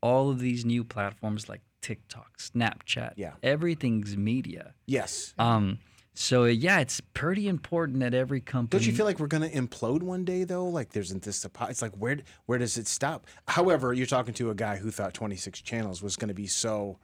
[0.02, 4.74] all of these new platforms like TikTok, Snapchat, yeah, everything's media.
[4.86, 5.32] Yes.
[5.38, 5.78] Um
[6.14, 8.78] so yeah, it's pretty important that every company.
[8.80, 10.66] Don't you feel like we're going to implode one day though?
[10.66, 11.46] Like there's this.
[11.68, 13.26] It's like where where does it stop?
[13.46, 16.98] However, you're talking to a guy who thought 26 channels was going to be so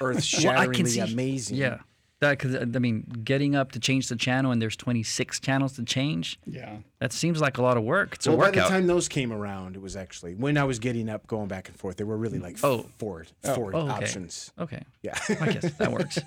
[0.00, 1.56] earth shatteringly well, amazing.
[1.56, 1.78] Yeah,
[2.22, 5.84] that because I mean, getting up to change the channel and there's 26 channels to
[5.84, 6.38] change.
[6.46, 8.14] Yeah, that seems like a lot of work.
[8.14, 8.54] It's well, a workout.
[8.54, 11.48] by the time those came around, it was actually when I was getting up, going
[11.48, 11.96] back and forth.
[11.96, 12.86] There were really like oh.
[12.96, 13.54] four, oh.
[13.54, 13.90] four oh, okay.
[13.90, 14.52] options.
[14.58, 14.82] Okay.
[15.02, 15.18] Yeah.
[15.40, 16.18] I guess that works.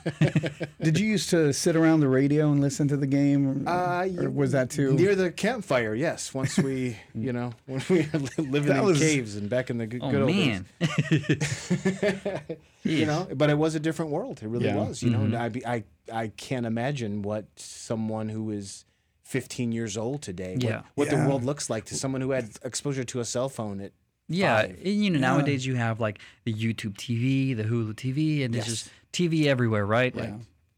[0.82, 3.68] Did you used to sit around the radio and listen to the game?
[3.68, 5.96] Uh, or was that too near the campfire?
[5.96, 6.34] Yes.
[6.34, 9.00] Once we, you know, when we were living that in was...
[9.00, 10.66] caves and back in the good, oh, good old man.
[10.80, 12.42] days.
[12.86, 14.42] you know, but it was a different world.
[14.42, 14.76] It really yeah.
[14.76, 15.04] was.
[15.04, 15.32] You mm-hmm.
[15.32, 18.86] know, I, I I can't imagine what someone who is
[19.24, 20.76] 15 years old today, yeah.
[20.76, 21.24] what, what yeah.
[21.24, 23.92] the world looks like to someone who had exposure to a cell phone at
[24.28, 24.86] yeah, five.
[24.86, 28.84] you know, nowadays you have like the YouTube TV, the Hulu TV, and there's yes.
[28.84, 30.14] just TV everywhere, right?
[30.16, 30.38] Yeah.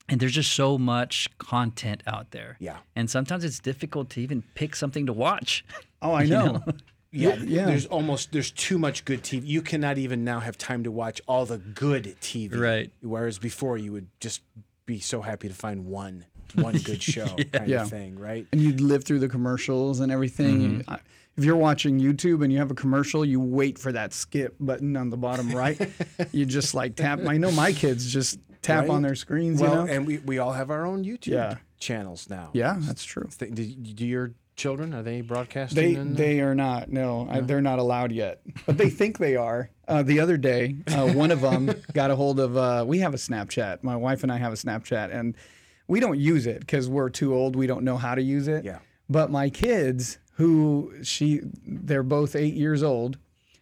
[0.10, 2.58] and there's just so much content out there.
[2.60, 2.78] Yeah.
[2.96, 5.66] And sometimes it's difficult to even pick something to watch.
[6.02, 6.46] Oh, I know.
[6.46, 6.64] know?
[7.12, 7.66] Yeah, yeah.
[7.66, 9.46] There's almost there's too much good TV.
[9.46, 12.58] You cannot even now have time to watch all the good TV.
[12.58, 12.92] Right.
[13.02, 14.42] Whereas before you would just
[14.86, 17.44] be so happy to find one one good show yeah.
[17.46, 17.82] kind yeah.
[17.84, 18.46] of thing, right?
[18.52, 20.82] And you'd live through the commercials and everything.
[20.82, 20.96] Mm-hmm.
[21.38, 24.98] If you're watching YouTube and you have a commercial, you wait for that skip button
[24.98, 25.80] on the bottom right.
[26.32, 27.20] you just like tap.
[27.28, 28.90] I know my kids just tap right?
[28.90, 29.62] on their screens.
[29.62, 29.94] Well, you know?
[29.94, 31.58] and we, we all have our own YouTube yeah.
[31.80, 32.50] channels now.
[32.54, 33.30] Yeah, that's true.
[33.38, 36.14] Do, do your children are they broadcasting?
[36.14, 36.90] They they are not.
[36.90, 37.32] No, no?
[37.32, 38.42] I, they're not allowed yet.
[38.66, 39.70] But they think they are.
[39.88, 42.58] Uh, the other day, uh, one of them got a hold of.
[42.58, 43.84] Uh, we have a Snapchat.
[43.84, 45.36] My wife and I have a Snapchat, and
[45.88, 47.56] we don't use it because we're too old.
[47.56, 48.66] We don't know how to use it.
[48.66, 48.80] Yeah.
[49.10, 53.18] But my kids, who she they're both eight years old.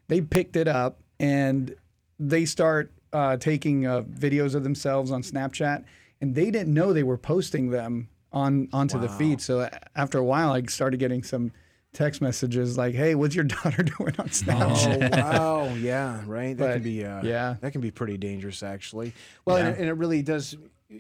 [0.07, 1.75] They picked it up and
[2.19, 5.83] they start uh, taking uh, videos of themselves on Snapchat,
[6.21, 9.03] and they didn't know they were posting them on onto wow.
[9.03, 9.41] the feed.
[9.41, 11.51] So after a while, I started getting some
[11.93, 16.55] text messages like, "Hey, what's your daughter doing on Snapchat?" Oh, wow, yeah, right.
[16.55, 19.13] That but, can be uh, yeah, that can be pretty dangerous, actually.
[19.45, 19.67] Well, yeah.
[19.67, 20.55] and, and, it really does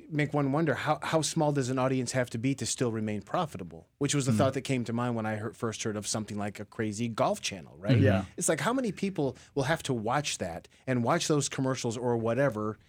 [0.09, 3.21] make one wonder how how small does an audience have to be to still remain
[3.21, 3.87] profitable?
[3.99, 4.37] Which was the mm.
[4.37, 7.09] thought that came to mind when I heard, first heard of something like a crazy
[7.09, 7.99] golf channel, right?
[7.99, 11.97] Yeah, it's like how many people will have to watch that and watch those commercials
[11.97, 12.79] or whatever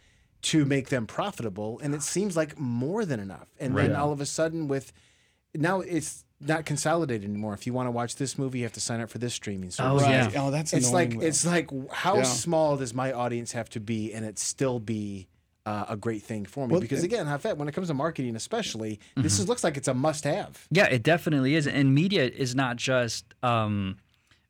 [0.43, 3.49] to make them profitable, and it seems like more than enough.
[3.59, 3.89] And right.
[3.89, 4.93] then all of a sudden, with
[5.55, 7.55] now it's not consolidated anymore.
[7.55, 9.71] If you want to watch this movie, you have to sign up for this streaming
[9.71, 10.03] service.
[10.05, 10.31] Oh yeah.
[10.37, 11.27] Oh, that's it's like though.
[11.27, 12.23] it's like how yeah.
[12.25, 15.29] small does my audience have to be, and it still be
[15.65, 16.73] uh, a great thing for me?
[16.73, 19.23] Well, because it, again, Japhet, when it comes to marketing, especially, mm-hmm.
[19.23, 20.67] this is, looks like it's a must-have.
[20.71, 21.67] Yeah, it definitely is.
[21.67, 23.25] And media is not just.
[23.43, 23.97] Um,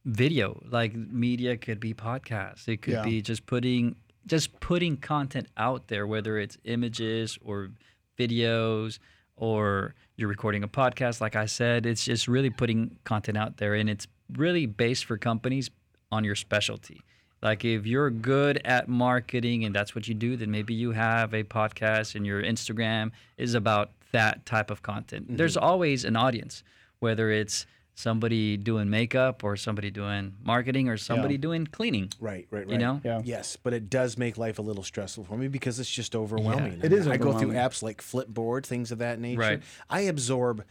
[0.05, 3.03] video like media could be podcasts it could yeah.
[3.03, 7.70] be just putting just putting content out there whether it's images or
[8.18, 8.98] videos
[9.36, 13.74] or you're recording a podcast, like I said, it's just really putting content out there
[13.74, 15.70] and it's really based for companies
[16.10, 17.02] on your specialty.
[17.42, 21.34] Like if you're good at marketing and that's what you do, then maybe you have
[21.34, 25.26] a podcast and your Instagram is about that type of content.
[25.26, 25.36] Mm-hmm.
[25.36, 26.64] There's always an audience,
[27.00, 31.40] whether it's somebody doing makeup or somebody doing marketing or somebody yeah.
[31.40, 32.11] doing cleaning.
[32.20, 32.68] Right, right, right.
[32.70, 33.00] You know?
[33.02, 33.22] Yeah.
[33.24, 36.78] Yes, but it does make life a little stressful for me because it's just overwhelming.
[36.78, 37.09] Yeah, it is.
[37.09, 39.40] I go through apps like Flipboard, things of that nature.
[39.40, 39.62] Right.
[39.88, 40.62] I absorb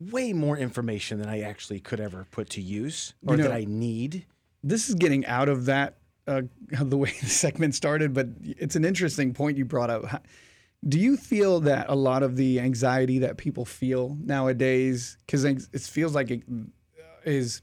[0.00, 3.54] way more information than I actually could ever put to use or you know, that
[3.54, 4.24] I need.
[4.62, 5.96] This is getting out of that
[6.28, 6.42] uh,
[6.80, 10.24] the way the segment started, but it's an interesting point you brought up.
[10.88, 15.80] Do you feel that a lot of the anxiety that people feel nowadays, because it
[15.82, 16.42] feels like it
[17.24, 17.60] is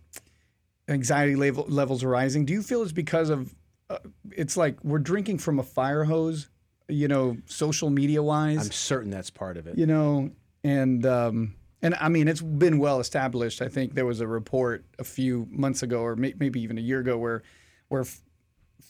[0.88, 2.46] anxiety level, levels are rising?
[2.46, 3.56] Do you feel it's because of
[3.90, 3.98] uh,
[4.32, 6.50] it's like we're drinking from a fire hose,
[6.88, 8.66] you know, social media wise?
[8.66, 9.78] I'm certain that's part of it.
[9.78, 10.30] You know,
[10.64, 13.64] and um, and I mean it's been well established.
[13.64, 16.82] I think there was a report a few months ago, or may, maybe even a
[16.82, 17.42] year ago, where
[17.88, 18.06] where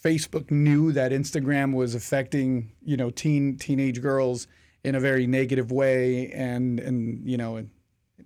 [0.03, 4.47] Facebook knew that Instagram was affecting, you know, teen teenage girls
[4.83, 7.65] in a very negative way, and and you know,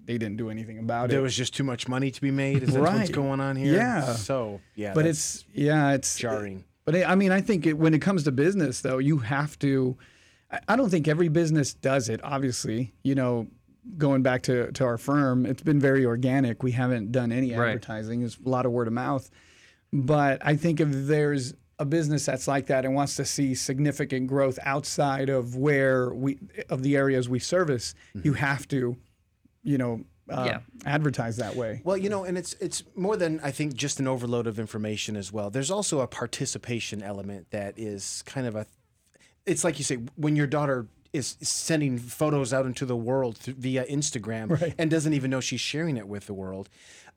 [0.06, 1.10] they didn't do anything about there it.
[1.10, 2.64] There was just too much money to be made.
[2.64, 3.00] Is that right.
[3.00, 3.76] what's going on here?
[3.76, 4.14] Yeah.
[4.14, 6.66] So yeah, but it's yeah, it's jarring.
[6.86, 9.98] But I mean, I think it, when it comes to business, though, you have to.
[10.68, 12.20] I don't think every business does it.
[12.24, 13.48] Obviously, you know,
[13.98, 16.64] going back to to our firm, it's been very organic.
[16.64, 18.22] We haven't done any advertising.
[18.22, 18.26] Right.
[18.26, 19.30] It's a lot of word of mouth.
[19.94, 24.28] But I think if there's a business that's like that and wants to see significant
[24.28, 26.38] growth outside of where we
[26.70, 28.28] of the areas we service, mm-hmm.
[28.28, 28.96] you have to,
[29.64, 30.60] you know, uh, yeah.
[30.86, 31.82] advertise that way.
[31.84, 35.18] Well, you know, and it's it's more than I think just an overload of information
[35.18, 35.50] as well.
[35.50, 38.66] There's also a participation element that is kind of a.
[39.46, 43.86] It's like you say when your daughter is sending photos out into the world via
[43.86, 44.74] Instagram right.
[44.78, 46.70] and doesn't even know she's sharing it with the world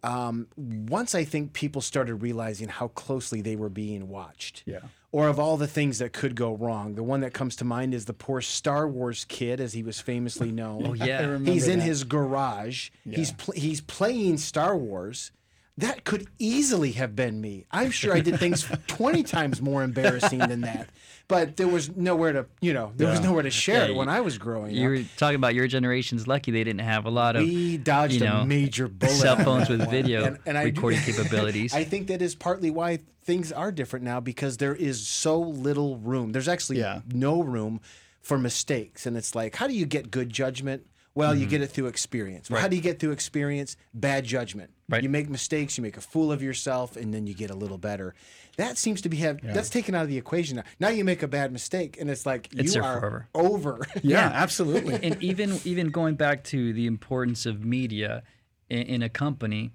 [0.05, 4.63] um, once I think people started realizing how closely they were being watched.
[4.67, 4.81] Yeah.
[5.13, 7.95] Or of all the things that could go wrong, the one that comes to mind
[7.95, 10.87] is the poor Star Wars kid, as he was famously known.
[10.87, 11.85] oh yeah, he's in that.
[11.85, 12.91] his garage.
[13.07, 13.17] Yeah.
[13.17, 15.31] He's pl- he's playing Star Wars.
[15.79, 17.67] That could easily have been me.
[17.71, 20.89] I'm sure I did things 20 times more embarrassing than that
[21.29, 24.09] but there was nowhere to you know there was nowhere to share yeah, it when
[24.09, 24.91] I was growing you up.
[24.91, 28.21] were talking about your generation's lucky they didn't have a lot of we dodged you
[28.21, 31.75] know, a major bullet cell phones with video and, and recording I, capabilities.
[31.75, 35.97] I think that is partly why things are different now because there is so little
[35.99, 36.33] room.
[36.33, 37.01] There's actually yeah.
[37.13, 37.81] no room
[38.21, 40.87] for mistakes, and it's like how do you get good judgment?
[41.15, 41.43] Well, mm-hmm.
[41.43, 42.51] you get it through experience.
[42.51, 42.63] Well, right.
[42.63, 43.77] How do you get through experience?
[43.95, 44.73] Bad judgment.
[44.89, 45.03] Right.
[45.03, 47.79] You make mistakes, you make a fool of yourself, and then you get a little
[47.79, 48.15] better.
[48.59, 49.53] That seems to be have yeah.
[49.55, 50.65] that's taken out of the equation now.
[50.79, 53.29] Now you make a bad mistake, and it's like it's you are forever.
[53.35, 53.81] over.
[54.03, 54.99] Yeah, yeah, absolutely.
[55.03, 58.23] and even even going back to the importance of media
[58.69, 59.73] in, in a company,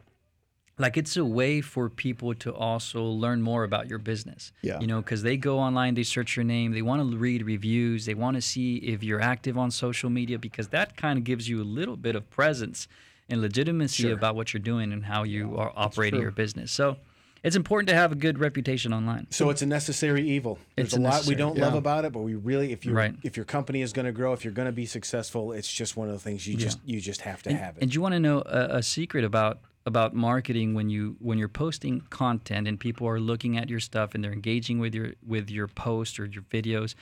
[0.79, 4.51] like it's a way for people to also learn more about your business.
[4.61, 4.79] Yeah.
[4.79, 8.05] You know, because they go online, they search your name, they want to read reviews,
[8.05, 11.49] they want to see if you're active on social media because that kind of gives
[11.49, 12.87] you a little bit of presence
[13.29, 14.13] and legitimacy sure.
[14.13, 16.71] about what you're doing and how you are operating your business.
[16.71, 16.97] So
[17.43, 19.27] it's important to have a good reputation online.
[19.29, 20.59] So it's a necessary evil.
[20.75, 21.65] There's it's a, a lot we don't yeah.
[21.65, 23.15] love about it, but we really, if you right.
[23.23, 25.95] if your company is going to grow, if you're going to be successful, it's just
[25.95, 26.59] one of the things you yeah.
[26.59, 27.83] just you just have to and, have it.
[27.83, 31.47] And you want to know a, a secret about about marketing when you when you're
[31.47, 35.49] posting content and people are looking at your stuff and they're engaging with your with
[35.49, 36.95] your post or your videos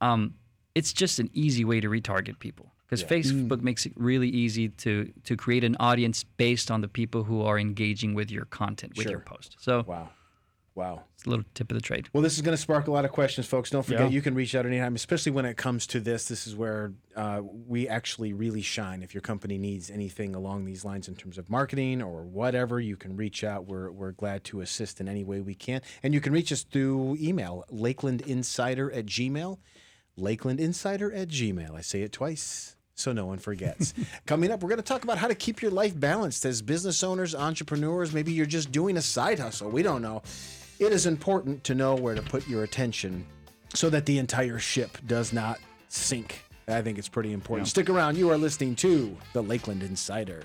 [0.00, 0.34] um,
[0.74, 3.08] it's just an easy way to retarget people because yeah.
[3.08, 3.62] Facebook mm.
[3.62, 7.58] makes it really easy to to create an audience based on the people who are
[7.58, 9.12] engaging with your content with sure.
[9.12, 9.56] your post.
[9.58, 10.10] So wow.
[10.74, 11.04] Wow.
[11.14, 12.08] It's a little tip of the trade.
[12.12, 13.70] Well, this is going to spark a lot of questions, folks.
[13.70, 14.08] Don't forget, yeah.
[14.08, 16.26] you can reach out anytime, especially when it comes to this.
[16.26, 19.00] This is where uh, we actually really shine.
[19.02, 22.96] If your company needs anything along these lines in terms of marketing or whatever, you
[22.96, 23.66] can reach out.
[23.66, 25.80] We're, we're glad to assist in any way we can.
[26.02, 29.58] And you can reach us through email, lakelandinsider at gmail.
[30.18, 31.74] Lakelandinsider at gmail.
[31.74, 33.92] I say it twice so no one forgets.
[34.26, 37.02] Coming up, we're going to talk about how to keep your life balanced as business
[37.02, 38.12] owners, entrepreneurs.
[38.12, 39.70] Maybe you're just doing a side hustle.
[39.70, 40.22] We don't know.
[40.78, 43.26] It is important to know where to put your attention
[43.74, 46.44] so that the entire ship does not sink.
[46.66, 47.66] I think it's pretty important.
[47.66, 47.70] Yeah.
[47.70, 48.16] Stick around.
[48.16, 50.44] You are listening to the Lakeland Insider.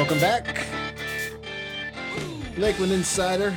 [0.00, 0.66] Welcome back.
[2.56, 3.54] Lakeland Insider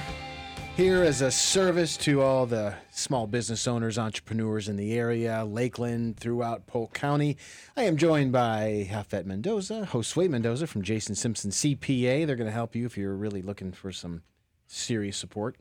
[0.76, 6.18] here as a service to all the small business owners, entrepreneurs in the area, Lakeland,
[6.18, 7.38] throughout Polk County.
[7.78, 12.28] I am joined by Japhet Mendoza, Josue Mendoza from Jason Simpson CPA.
[12.28, 14.24] They're going to help you if you're really looking for some
[14.68, 15.56] serious support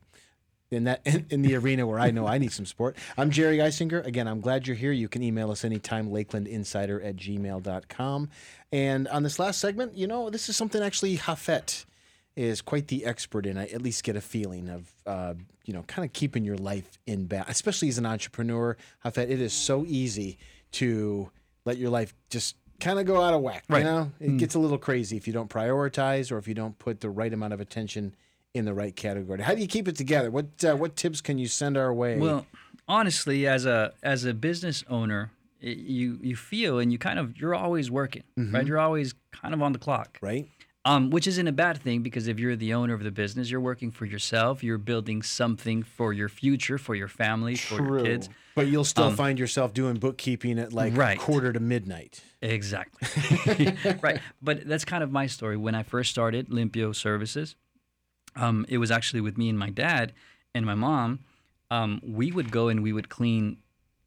[0.73, 2.97] in that in, in, the arena where I know I need some support.
[3.17, 4.05] I'm Jerry Eisinger.
[4.07, 4.93] Again, I'm glad you're here.
[4.93, 8.31] You can email us anytime, lakelandinsider at gmail.com.
[8.73, 11.85] And on this last segment, you know, this is something actually Japhet
[12.35, 13.59] is quite the expert in.
[13.59, 16.99] I at least get a feeling of, uh, you know, kind of keeping your life
[17.07, 18.77] in balance, especially as an entrepreneur.
[19.05, 20.39] Japhet, it is so easy
[20.73, 21.31] to
[21.65, 23.65] let your life just kind of go out of whack.
[23.69, 23.81] Right.
[23.81, 24.39] You know, it mm.
[24.39, 27.33] gets a little crazy if you don't prioritize or if you don't put the right
[27.33, 28.15] amount of attention
[28.55, 29.41] in the right category.
[29.41, 30.31] How do you keep it together?
[30.31, 32.19] What uh, what tips can you send our way?
[32.19, 32.47] Well,
[32.89, 37.37] honestly, as a as a business owner, it, you you feel and you kind of
[37.39, 38.55] you're always working, mm-hmm.
[38.55, 38.67] right?
[38.67, 40.49] You're always kind of on the clock, right?
[40.85, 43.61] Um, which isn't a bad thing because if you're the owner of the business, you're
[43.61, 44.65] working for yourself.
[44.65, 47.77] You're building something for your future, for your family, True.
[47.77, 48.29] for your kids.
[48.57, 51.21] But you'll still um, find yourself doing bookkeeping at like right.
[51.21, 52.25] quarter to midnight.
[52.43, 53.77] Exactly.
[54.03, 54.21] right.
[54.43, 55.57] But that's kind of my story.
[55.57, 57.55] When I first started Limpio Services,
[58.37, 60.13] um, it was actually with me and my dad
[60.55, 61.21] and my mom.
[61.71, 63.59] Um, we would go and we would clean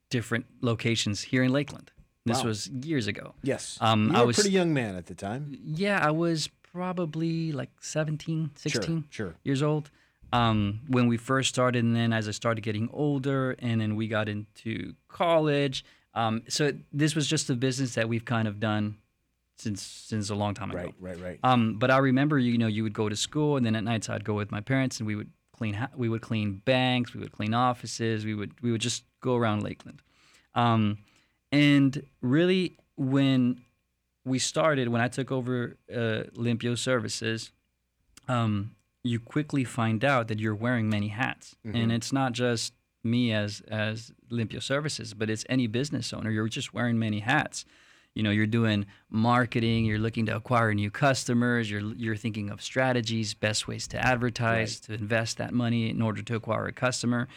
[0.10, 1.92] different locations here in Lakeland.
[2.26, 2.50] This wow.
[2.50, 3.36] was years ago.
[3.44, 3.78] Yes.
[3.82, 5.58] Um, you were I was a pretty young man at the time.
[5.64, 9.36] Yeah, I was probably like 17, 16 sure, sure.
[9.44, 9.92] years old
[10.34, 11.84] um, when we first started.
[11.84, 15.86] And then as I started getting older, and then we got into college.
[16.14, 18.98] Um, so this was just a business that we've kind of done
[19.58, 20.80] since since a long time ago.
[20.80, 21.40] Right, right, right.
[21.44, 24.10] Um, but I remember, you know, you would go to school, and then at nights
[24.10, 27.32] I'd go with my parents, and we would clean we would clean banks, we would
[27.32, 30.02] clean offices, we would we would just go around Lakeland.
[30.54, 31.00] Um,
[31.52, 33.62] and really, when
[34.26, 37.52] we started, when I took over uh, Limpio Services,
[38.28, 41.76] um, you quickly find out that you're wearing many hats, mm-hmm.
[41.76, 46.30] and it's not just me as as Limpio Services, but it's any business owner.
[46.30, 47.66] You're just wearing many hats.
[48.16, 52.62] You know, you're doing marketing, you're looking to acquire new customers, you're you're thinking of
[52.62, 54.98] strategies, best ways to advertise, right.
[54.98, 57.28] to invest that money in order to acquire a customer.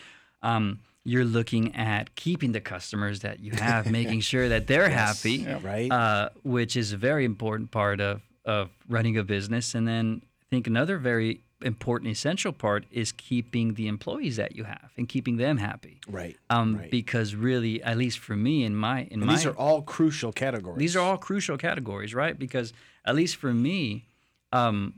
[0.42, 5.22] Um, you're looking at keeping the customers that you have, making sure that they're yes,
[5.22, 5.90] happy, yeah, right?
[5.90, 9.74] Uh, which is a very important part of of running a business.
[9.74, 14.64] And then I think another very important essential part is keeping the employees that you
[14.64, 15.98] have and keeping them happy.
[16.08, 16.36] Right.
[16.50, 16.90] Um, right.
[16.90, 20.32] because really, at least for me in my in and my these are all crucial
[20.32, 20.78] categories.
[20.78, 22.38] These are all crucial categories, right?
[22.38, 22.72] Because
[23.04, 24.06] at least for me,
[24.52, 24.94] um,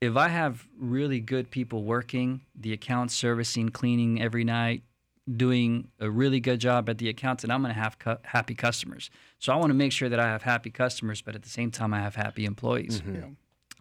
[0.00, 4.82] if I have really good people working, the accounts servicing, cleaning every night,
[5.34, 8.54] doing a really good job at the accounts and I'm going to have cu- happy
[8.54, 9.10] customers.
[9.38, 11.70] So I want to make sure that I have happy customers, but at the same
[11.70, 13.00] time I have happy employees.
[13.00, 13.14] Mm-hmm.
[13.14, 13.24] Yeah.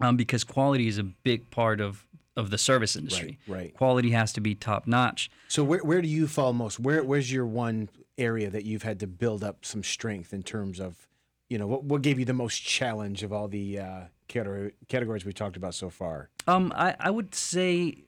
[0.01, 2.05] Um, because quality is a big part of
[2.37, 3.39] of the service industry.
[3.47, 3.73] Right, right.
[3.73, 5.29] Quality has to be top notch.
[5.47, 6.79] So where where do you fall most?
[6.79, 10.79] Where where's your one area that you've had to build up some strength in terms
[10.79, 11.07] of,
[11.49, 15.23] you know, what what gave you the most challenge of all the uh, category, categories
[15.23, 16.29] we talked about so far?
[16.45, 18.03] Um, I I would say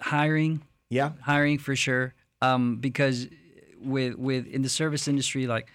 [0.00, 0.62] hiring.
[0.90, 3.28] Yeah, hiring for sure um, because
[3.80, 5.70] with with in the service industry, like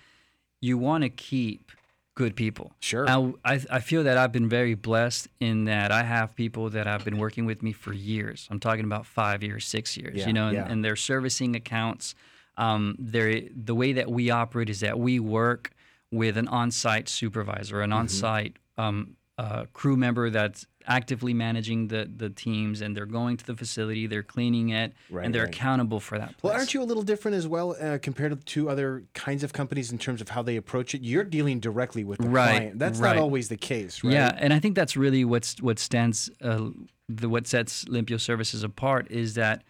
[0.62, 1.72] you want to keep
[2.16, 2.74] good people.
[2.80, 3.10] Sure.
[3.10, 6.86] I, I, I feel that I've been very blessed in that I have people that
[6.86, 8.48] have been working with me for years.
[8.52, 10.18] I'm talking about five years, six years.
[10.18, 10.68] Yeah, you know, and, yeah.
[10.68, 12.14] and they're servicing accounts.
[12.56, 15.72] Um, they're, the way that we operate is that we work
[16.12, 18.00] with an on-site supervisor, an mm-hmm.
[18.00, 23.46] on-site um, a crew member that's actively managing the the teams and they're going to
[23.46, 25.56] the facility they're cleaning it Right, and they're right.
[25.56, 26.44] accountable for that place.
[26.44, 29.92] Well, aren't you a little different as well uh, compared to other kinds of companies
[29.92, 31.02] in terms of how they approach it?
[31.02, 32.80] You're dealing directly with the Right, client.
[32.80, 33.16] That's right.
[33.16, 34.14] not always the case, right?
[34.14, 36.70] Yeah, and I think that's really what's what stands uh,
[37.10, 39.64] the what sets Limpio Services apart is that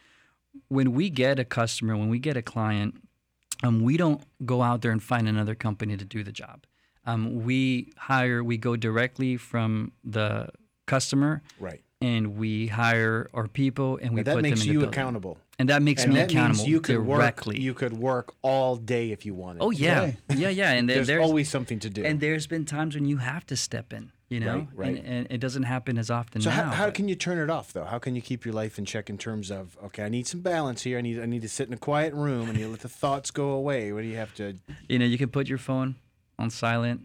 [0.67, 2.95] when we get a customer, when we get a client,
[3.63, 6.65] um, we don't go out there and find another company to do the job.
[7.05, 10.47] Um, we hire, we go directly from the
[10.85, 11.81] customer, Right.
[12.01, 14.85] and we hire our people, and we But that put makes them in you the
[14.87, 14.91] building.
[14.91, 15.37] That makes you accountable.
[15.59, 17.55] and that makes And me that accountable means you could directly.
[17.55, 17.61] work.
[17.61, 19.61] You could work all day if you wanted.
[19.61, 22.03] oh yeah, yeah, yeah, and There's, there's always something to do.
[22.03, 24.95] and there's been times when you have to step in, you know, Right, right.
[24.97, 26.55] And, and it doesn't happen as often so now.
[26.55, 27.85] how, how but- can you turn it off though?
[27.85, 30.41] How can you keep your life in check in terms of okay, I need some
[30.41, 30.97] balance here.
[30.97, 33.29] I need I need to sit in a quiet room and you let the thoughts
[33.31, 33.91] go away.
[33.93, 34.55] What do you have to?
[34.89, 35.95] you know, you can put your phone
[36.39, 37.01] on silent.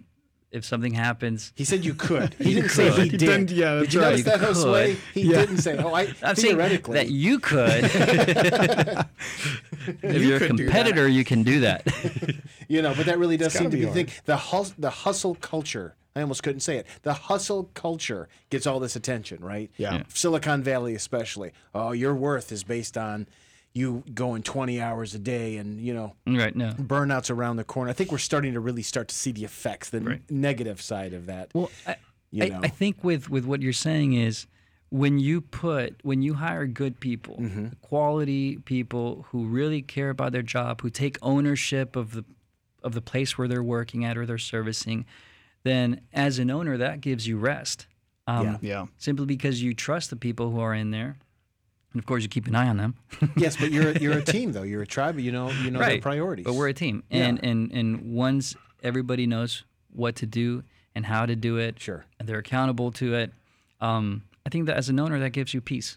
[0.51, 2.33] If something happens, He said you could.
[2.39, 3.21] He didn't say he did.
[3.21, 4.25] didn't- yeah, did you right.
[4.25, 4.87] notice that, You Josue?
[4.87, 4.97] could.
[5.13, 5.41] He Yeah.
[5.41, 5.77] didn't say.
[5.77, 6.95] Oh, I I'm saying theoretically.
[6.95, 7.85] that you could.
[10.03, 10.73] if You you're a could do that.
[10.73, 11.87] competitor, you can do that.
[12.67, 14.09] You know, but that really does seem to be be the thing.
[14.25, 15.97] The hus- the hustle culture.
[16.17, 16.87] I almost couldn't say it.
[17.03, 19.71] The hustle culture gets all this attention, right?
[19.77, 19.95] Yeah.
[19.97, 20.03] Yeah.
[20.13, 21.53] Silicon Valley, especially.
[21.75, 23.29] Oh, your worth is based on
[23.79, 26.55] you going 20 hours a day, and you know, right?
[26.55, 26.71] No.
[26.73, 27.91] burnouts around the corner.
[27.91, 31.13] I think we're starting to really start to see the effects, the n- negative side
[31.15, 31.51] of that.
[31.55, 31.97] Well, I,
[32.31, 32.61] You I.
[32.65, 34.47] I think with with what you're saying is
[34.91, 37.67] when you put when you hire good people, Mm-hmm.
[37.81, 42.25] quality people who really care about their job, who take ownership of the
[42.83, 45.05] of the place where they're working at or they're servicing,
[45.65, 47.87] then as an owner that gives you rest.
[48.27, 48.57] Um, Yeah.
[48.61, 48.87] Yeah.
[48.99, 51.17] Simply because you trust the people who are in there,
[51.93, 52.95] and of course you keep an eye on them.
[53.37, 54.63] yes, but you're a, you're a team though.
[54.63, 55.19] You're a tribe.
[55.19, 56.03] You know you know their right.
[56.03, 56.45] priorities.
[56.45, 60.63] But we're a team, and and and once everybody knows what to do
[60.95, 62.05] and how to do it, Sure.
[62.19, 63.33] and they're accountable to it.
[63.81, 65.97] Um, I think that as an owner, that gives you peace.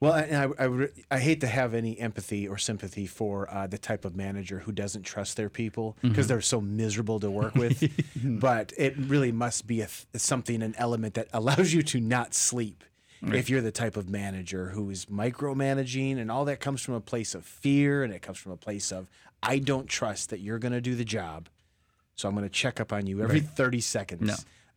[0.00, 3.78] Well, and I, I, I hate to have any empathy or sympathy for uh, the
[3.78, 7.88] type of manager who doesn't trust their people because they're so miserable to work with.
[8.24, 12.34] but it really must be a th- something, an element that allows you to not
[12.34, 12.82] sleep.
[13.24, 17.00] If you're the type of manager who is micromanaging and all that comes from a
[17.00, 19.08] place of fear and it comes from a place of,
[19.42, 21.48] I don't trust that you're going to do the job.
[22.16, 24.22] So I'm going to check up on you every 30 seconds.
[24.22, 24.34] No.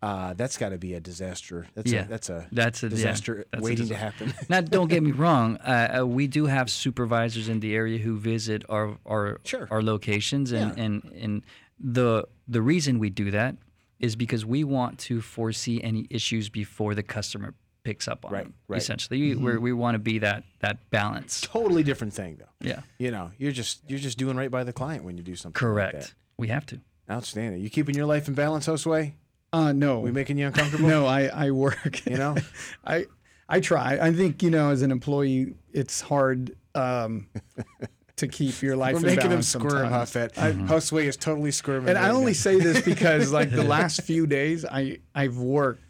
[0.08, 1.66] Uh, that's got to be a disaster.
[1.74, 2.06] That's Yeah.
[2.06, 4.34] a, that's a That's a yeah, disaster that's a waiting to happen.
[4.50, 5.58] Now, don't get me wrong.
[5.58, 9.68] Uh, uh, we do have supervisors in the area who visit our our Sure.
[9.72, 10.84] our locations, and, Yeah.
[10.84, 11.42] and and
[11.80, 13.56] the the reason we do that
[14.00, 17.54] is because we want to foresee any issues before the customer
[17.86, 18.54] picks up on Right, them.
[18.68, 18.82] right.
[18.82, 21.40] Essentially, we we want to be that that balance.
[21.42, 22.68] totally different thing though.
[22.68, 22.82] Yeah.
[22.98, 25.58] You know, you're just you're just doing right by the client when you do something.
[25.58, 25.94] Correct.
[25.96, 26.82] Like we have to.
[27.10, 27.62] Outstanding.
[27.62, 29.14] You keeping your life in balance, Josue?
[29.54, 30.00] Uh, no.
[30.00, 30.90] We making you uncomfortable?
[30.90, 32.06] no, I, I work.
[32.08, 32.36] You know?
[32.86, 33.06] I
[33.48, 34.00] I try.
[34.02, 37.28] I think you know, as an employee, it's hard um,
[38.18, 38.94] to keep your life.
[38.96, 40.12] We're in making him balance squirm, sometimes.
[40.12, 40.68] Japhet.
[40.68, 41.90] Josue is totally squirming.
[41.90, 42.38] And I only now.
[42.38, 45.85] say this because, like, the last few days, I I've worked a, a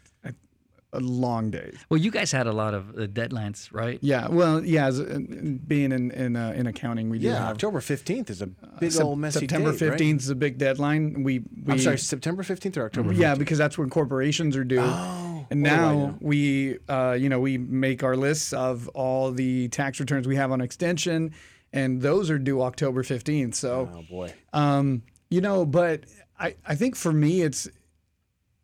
[1.00, 1.76] long days.
[1.90, 3.98] Well, you guys had a lot of uh, deadlines, right?
[4.02, 4.28] Yeah.
[4.28, 4.86] Well, yeah.
[4.86, 5.18] As, uh,
[5.66, 8.92] being in in, uh, in accounting, we do Yeah, have October 15th is a big
[8.92, 9.90] Sep- old messy September date, right?
[9.90, 11.22] fifteenth is a big deadline.
[11.22, 13.18] We, we I'm sorry, September 15th or October 15th?
[13.18, 14.80] Yeah, because that's when corporations are due.
[14.80, 19.68] Oh, and what now we, uh, you know, we make our lists of all the
[19.68, 21.32] tax returns we have on extension,
[21.72, 23.54] and those are due October fifteenth.
[23.54, 24.32] So, Oh, boy.
[24.52, 26.04] um, you know, but
[26.38, 27.68] I, I think for me, it's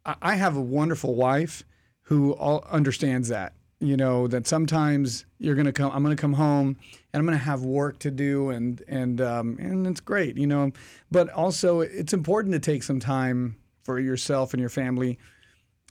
[0.04, 1.62] I, I have a wonderful wife
[2.02, 3.54] who all understands that.
[3.80, 5.90] You know that sometimes you're gonna come.
[5.92, 6.76] I'm gonna come home
[7.12, 10.36] and I'm gonna have work to do, and and um, and it's great.
[10.36, 10.70] You know,
[11.10, 15.18] but also it's important to take some time for yourself and your family,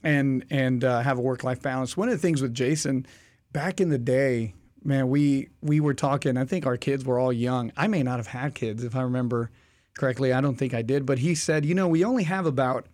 [0.02, 1.94] and and uh, have a work life balance.
[1.94, 3.06] One of the things with Jason,
[3.52, 6.38] back in the day, man, we we were talking.
[6.38, 7.72] I think our kids were all young.
[7.76, 9.50] I may not have had kids if I remember
[9.98, 10.32] correctly.
[10.32, 12.86] I don't think I did, but he said, you know, we only have about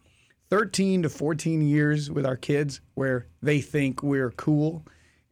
[0.50, 4.84] 13 to 14 years with our kids where they think we're cool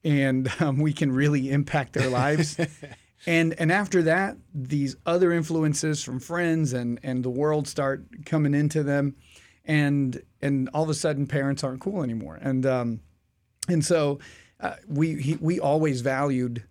[0.05, 2.59] and um, we can really impact their lives.
[3.27, 8.55] and and after that, these other influences from friends and and the world start coming
[8.55, 9.17] into them,
[9.64, 12.39] and and all of a sudden parents aren't cool anymore.
[12.41, 13.01] And um,
[13.69, 14.21] and so
[14.61, 16.62] uh, we he, we always valued.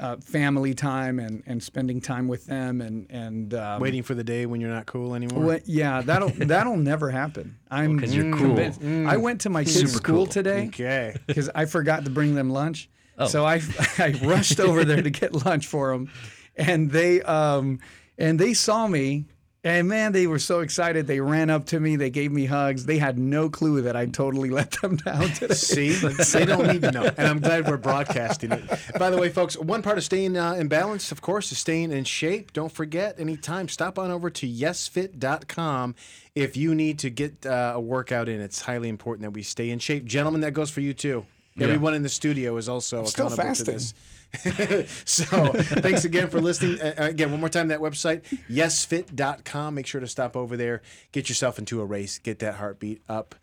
[0.00, 4.24] Uh, family time and, and spending time with them and and um, Waiting for the
[4.24, 5.44] day when you're not cool anymore.
[5.44, 7.58] well, yeah, that'll that'll never happen.
[7.70, 8.56] I'm 'cause you're cool.
[8.56, 8.80] convinced.
[8.82, 10.26] I went to my kids' Super school cool.
[10.26, 11.14] today Okay.
[11.26, 12.88] because I forgot to bring them lunch.
[13.28, 13.60] So I
[13.98, 16.10] I rushed over there to get lunch for them,
[16.56, 17.78] and they um
[18.16, 19.26] and they saw me
[19.62, 21.06] And man, they were so excited.
[21.06, 21.96] They ran up to me.
[21.96, 22.86] They gave me hugs.
[22.86, 25.52] They had no clue that I totally let them down today.
[25.52, 27.04] See, they don't need to know.
[27.04, 28.62] And I'm glad we're broadcasting it.
[28.98, 31.92] By the way, folks, one part of staying uh, in balance, of course, is staying
[31.92, 32.54] in shape.
[32.54, 35.94] Don't forget, anytime, stop on over to yesfit.com
[36.34, 38.40] if you need to get uh, a workout in.
[38.40, 40.06] It's highly important that we stay in shape.
[40.06, 41.26] Gentlemen, that goes for you too.
[41.56, 41.66] Yeah.
[41.66, 43.64] Everyone in the studio is also Still accountable fasting.
[43.66, 43.94] to this.
[45.04, 46.80] so thanks again for listening.
[46.80, 49.74] Uh, again, one more time, that website, yesfit.com.
[49.74, 53.34] Make sure to stop over there, get yourself into a race, get that heartbeat up.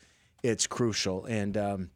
[0.43, 1.25] It's crucial.
[1.25, 1.89] And um,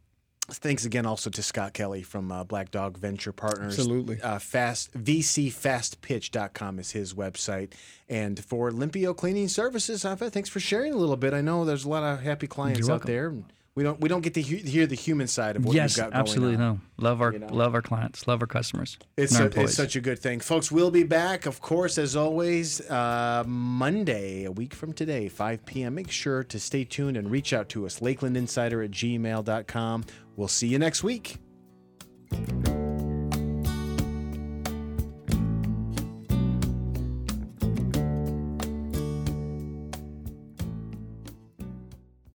[0.48, 3.78] thanks again also to Scott Kelly from uh, Black Dog Venture Partners.
[3.78, 4.20] Absolutely.
[4.20, 7.72] Uh, fast VCFastPitch.com is his website.
[8.08, 11.32] And for Limpio Cleaning Services, thanks for sharing a little bit.
[11.32, 13.34] I know there's a lot of happy clients out there.
[13.74, 16.10] We don't we don't get to he- hear the human side of what yes, you've
[16.10, 16.80] got absolutely going on.
[16.98, 17.08] no.
[17.08, 17.46] Love our you know?
[17.46, 18.98] love our clients, love our customers.
[19.16, 20.70] It's, a, it's such a good thing, folks.
[20.70, 25.94] We'll be back, of course, as always, uh, Monday, a week from today, 5 p.m.
[25.94, 30.04] Make sure to stay tuned and reach out to us, LakelandInsider at gmail.com.
[30.36, 31.38] We'll see you next week.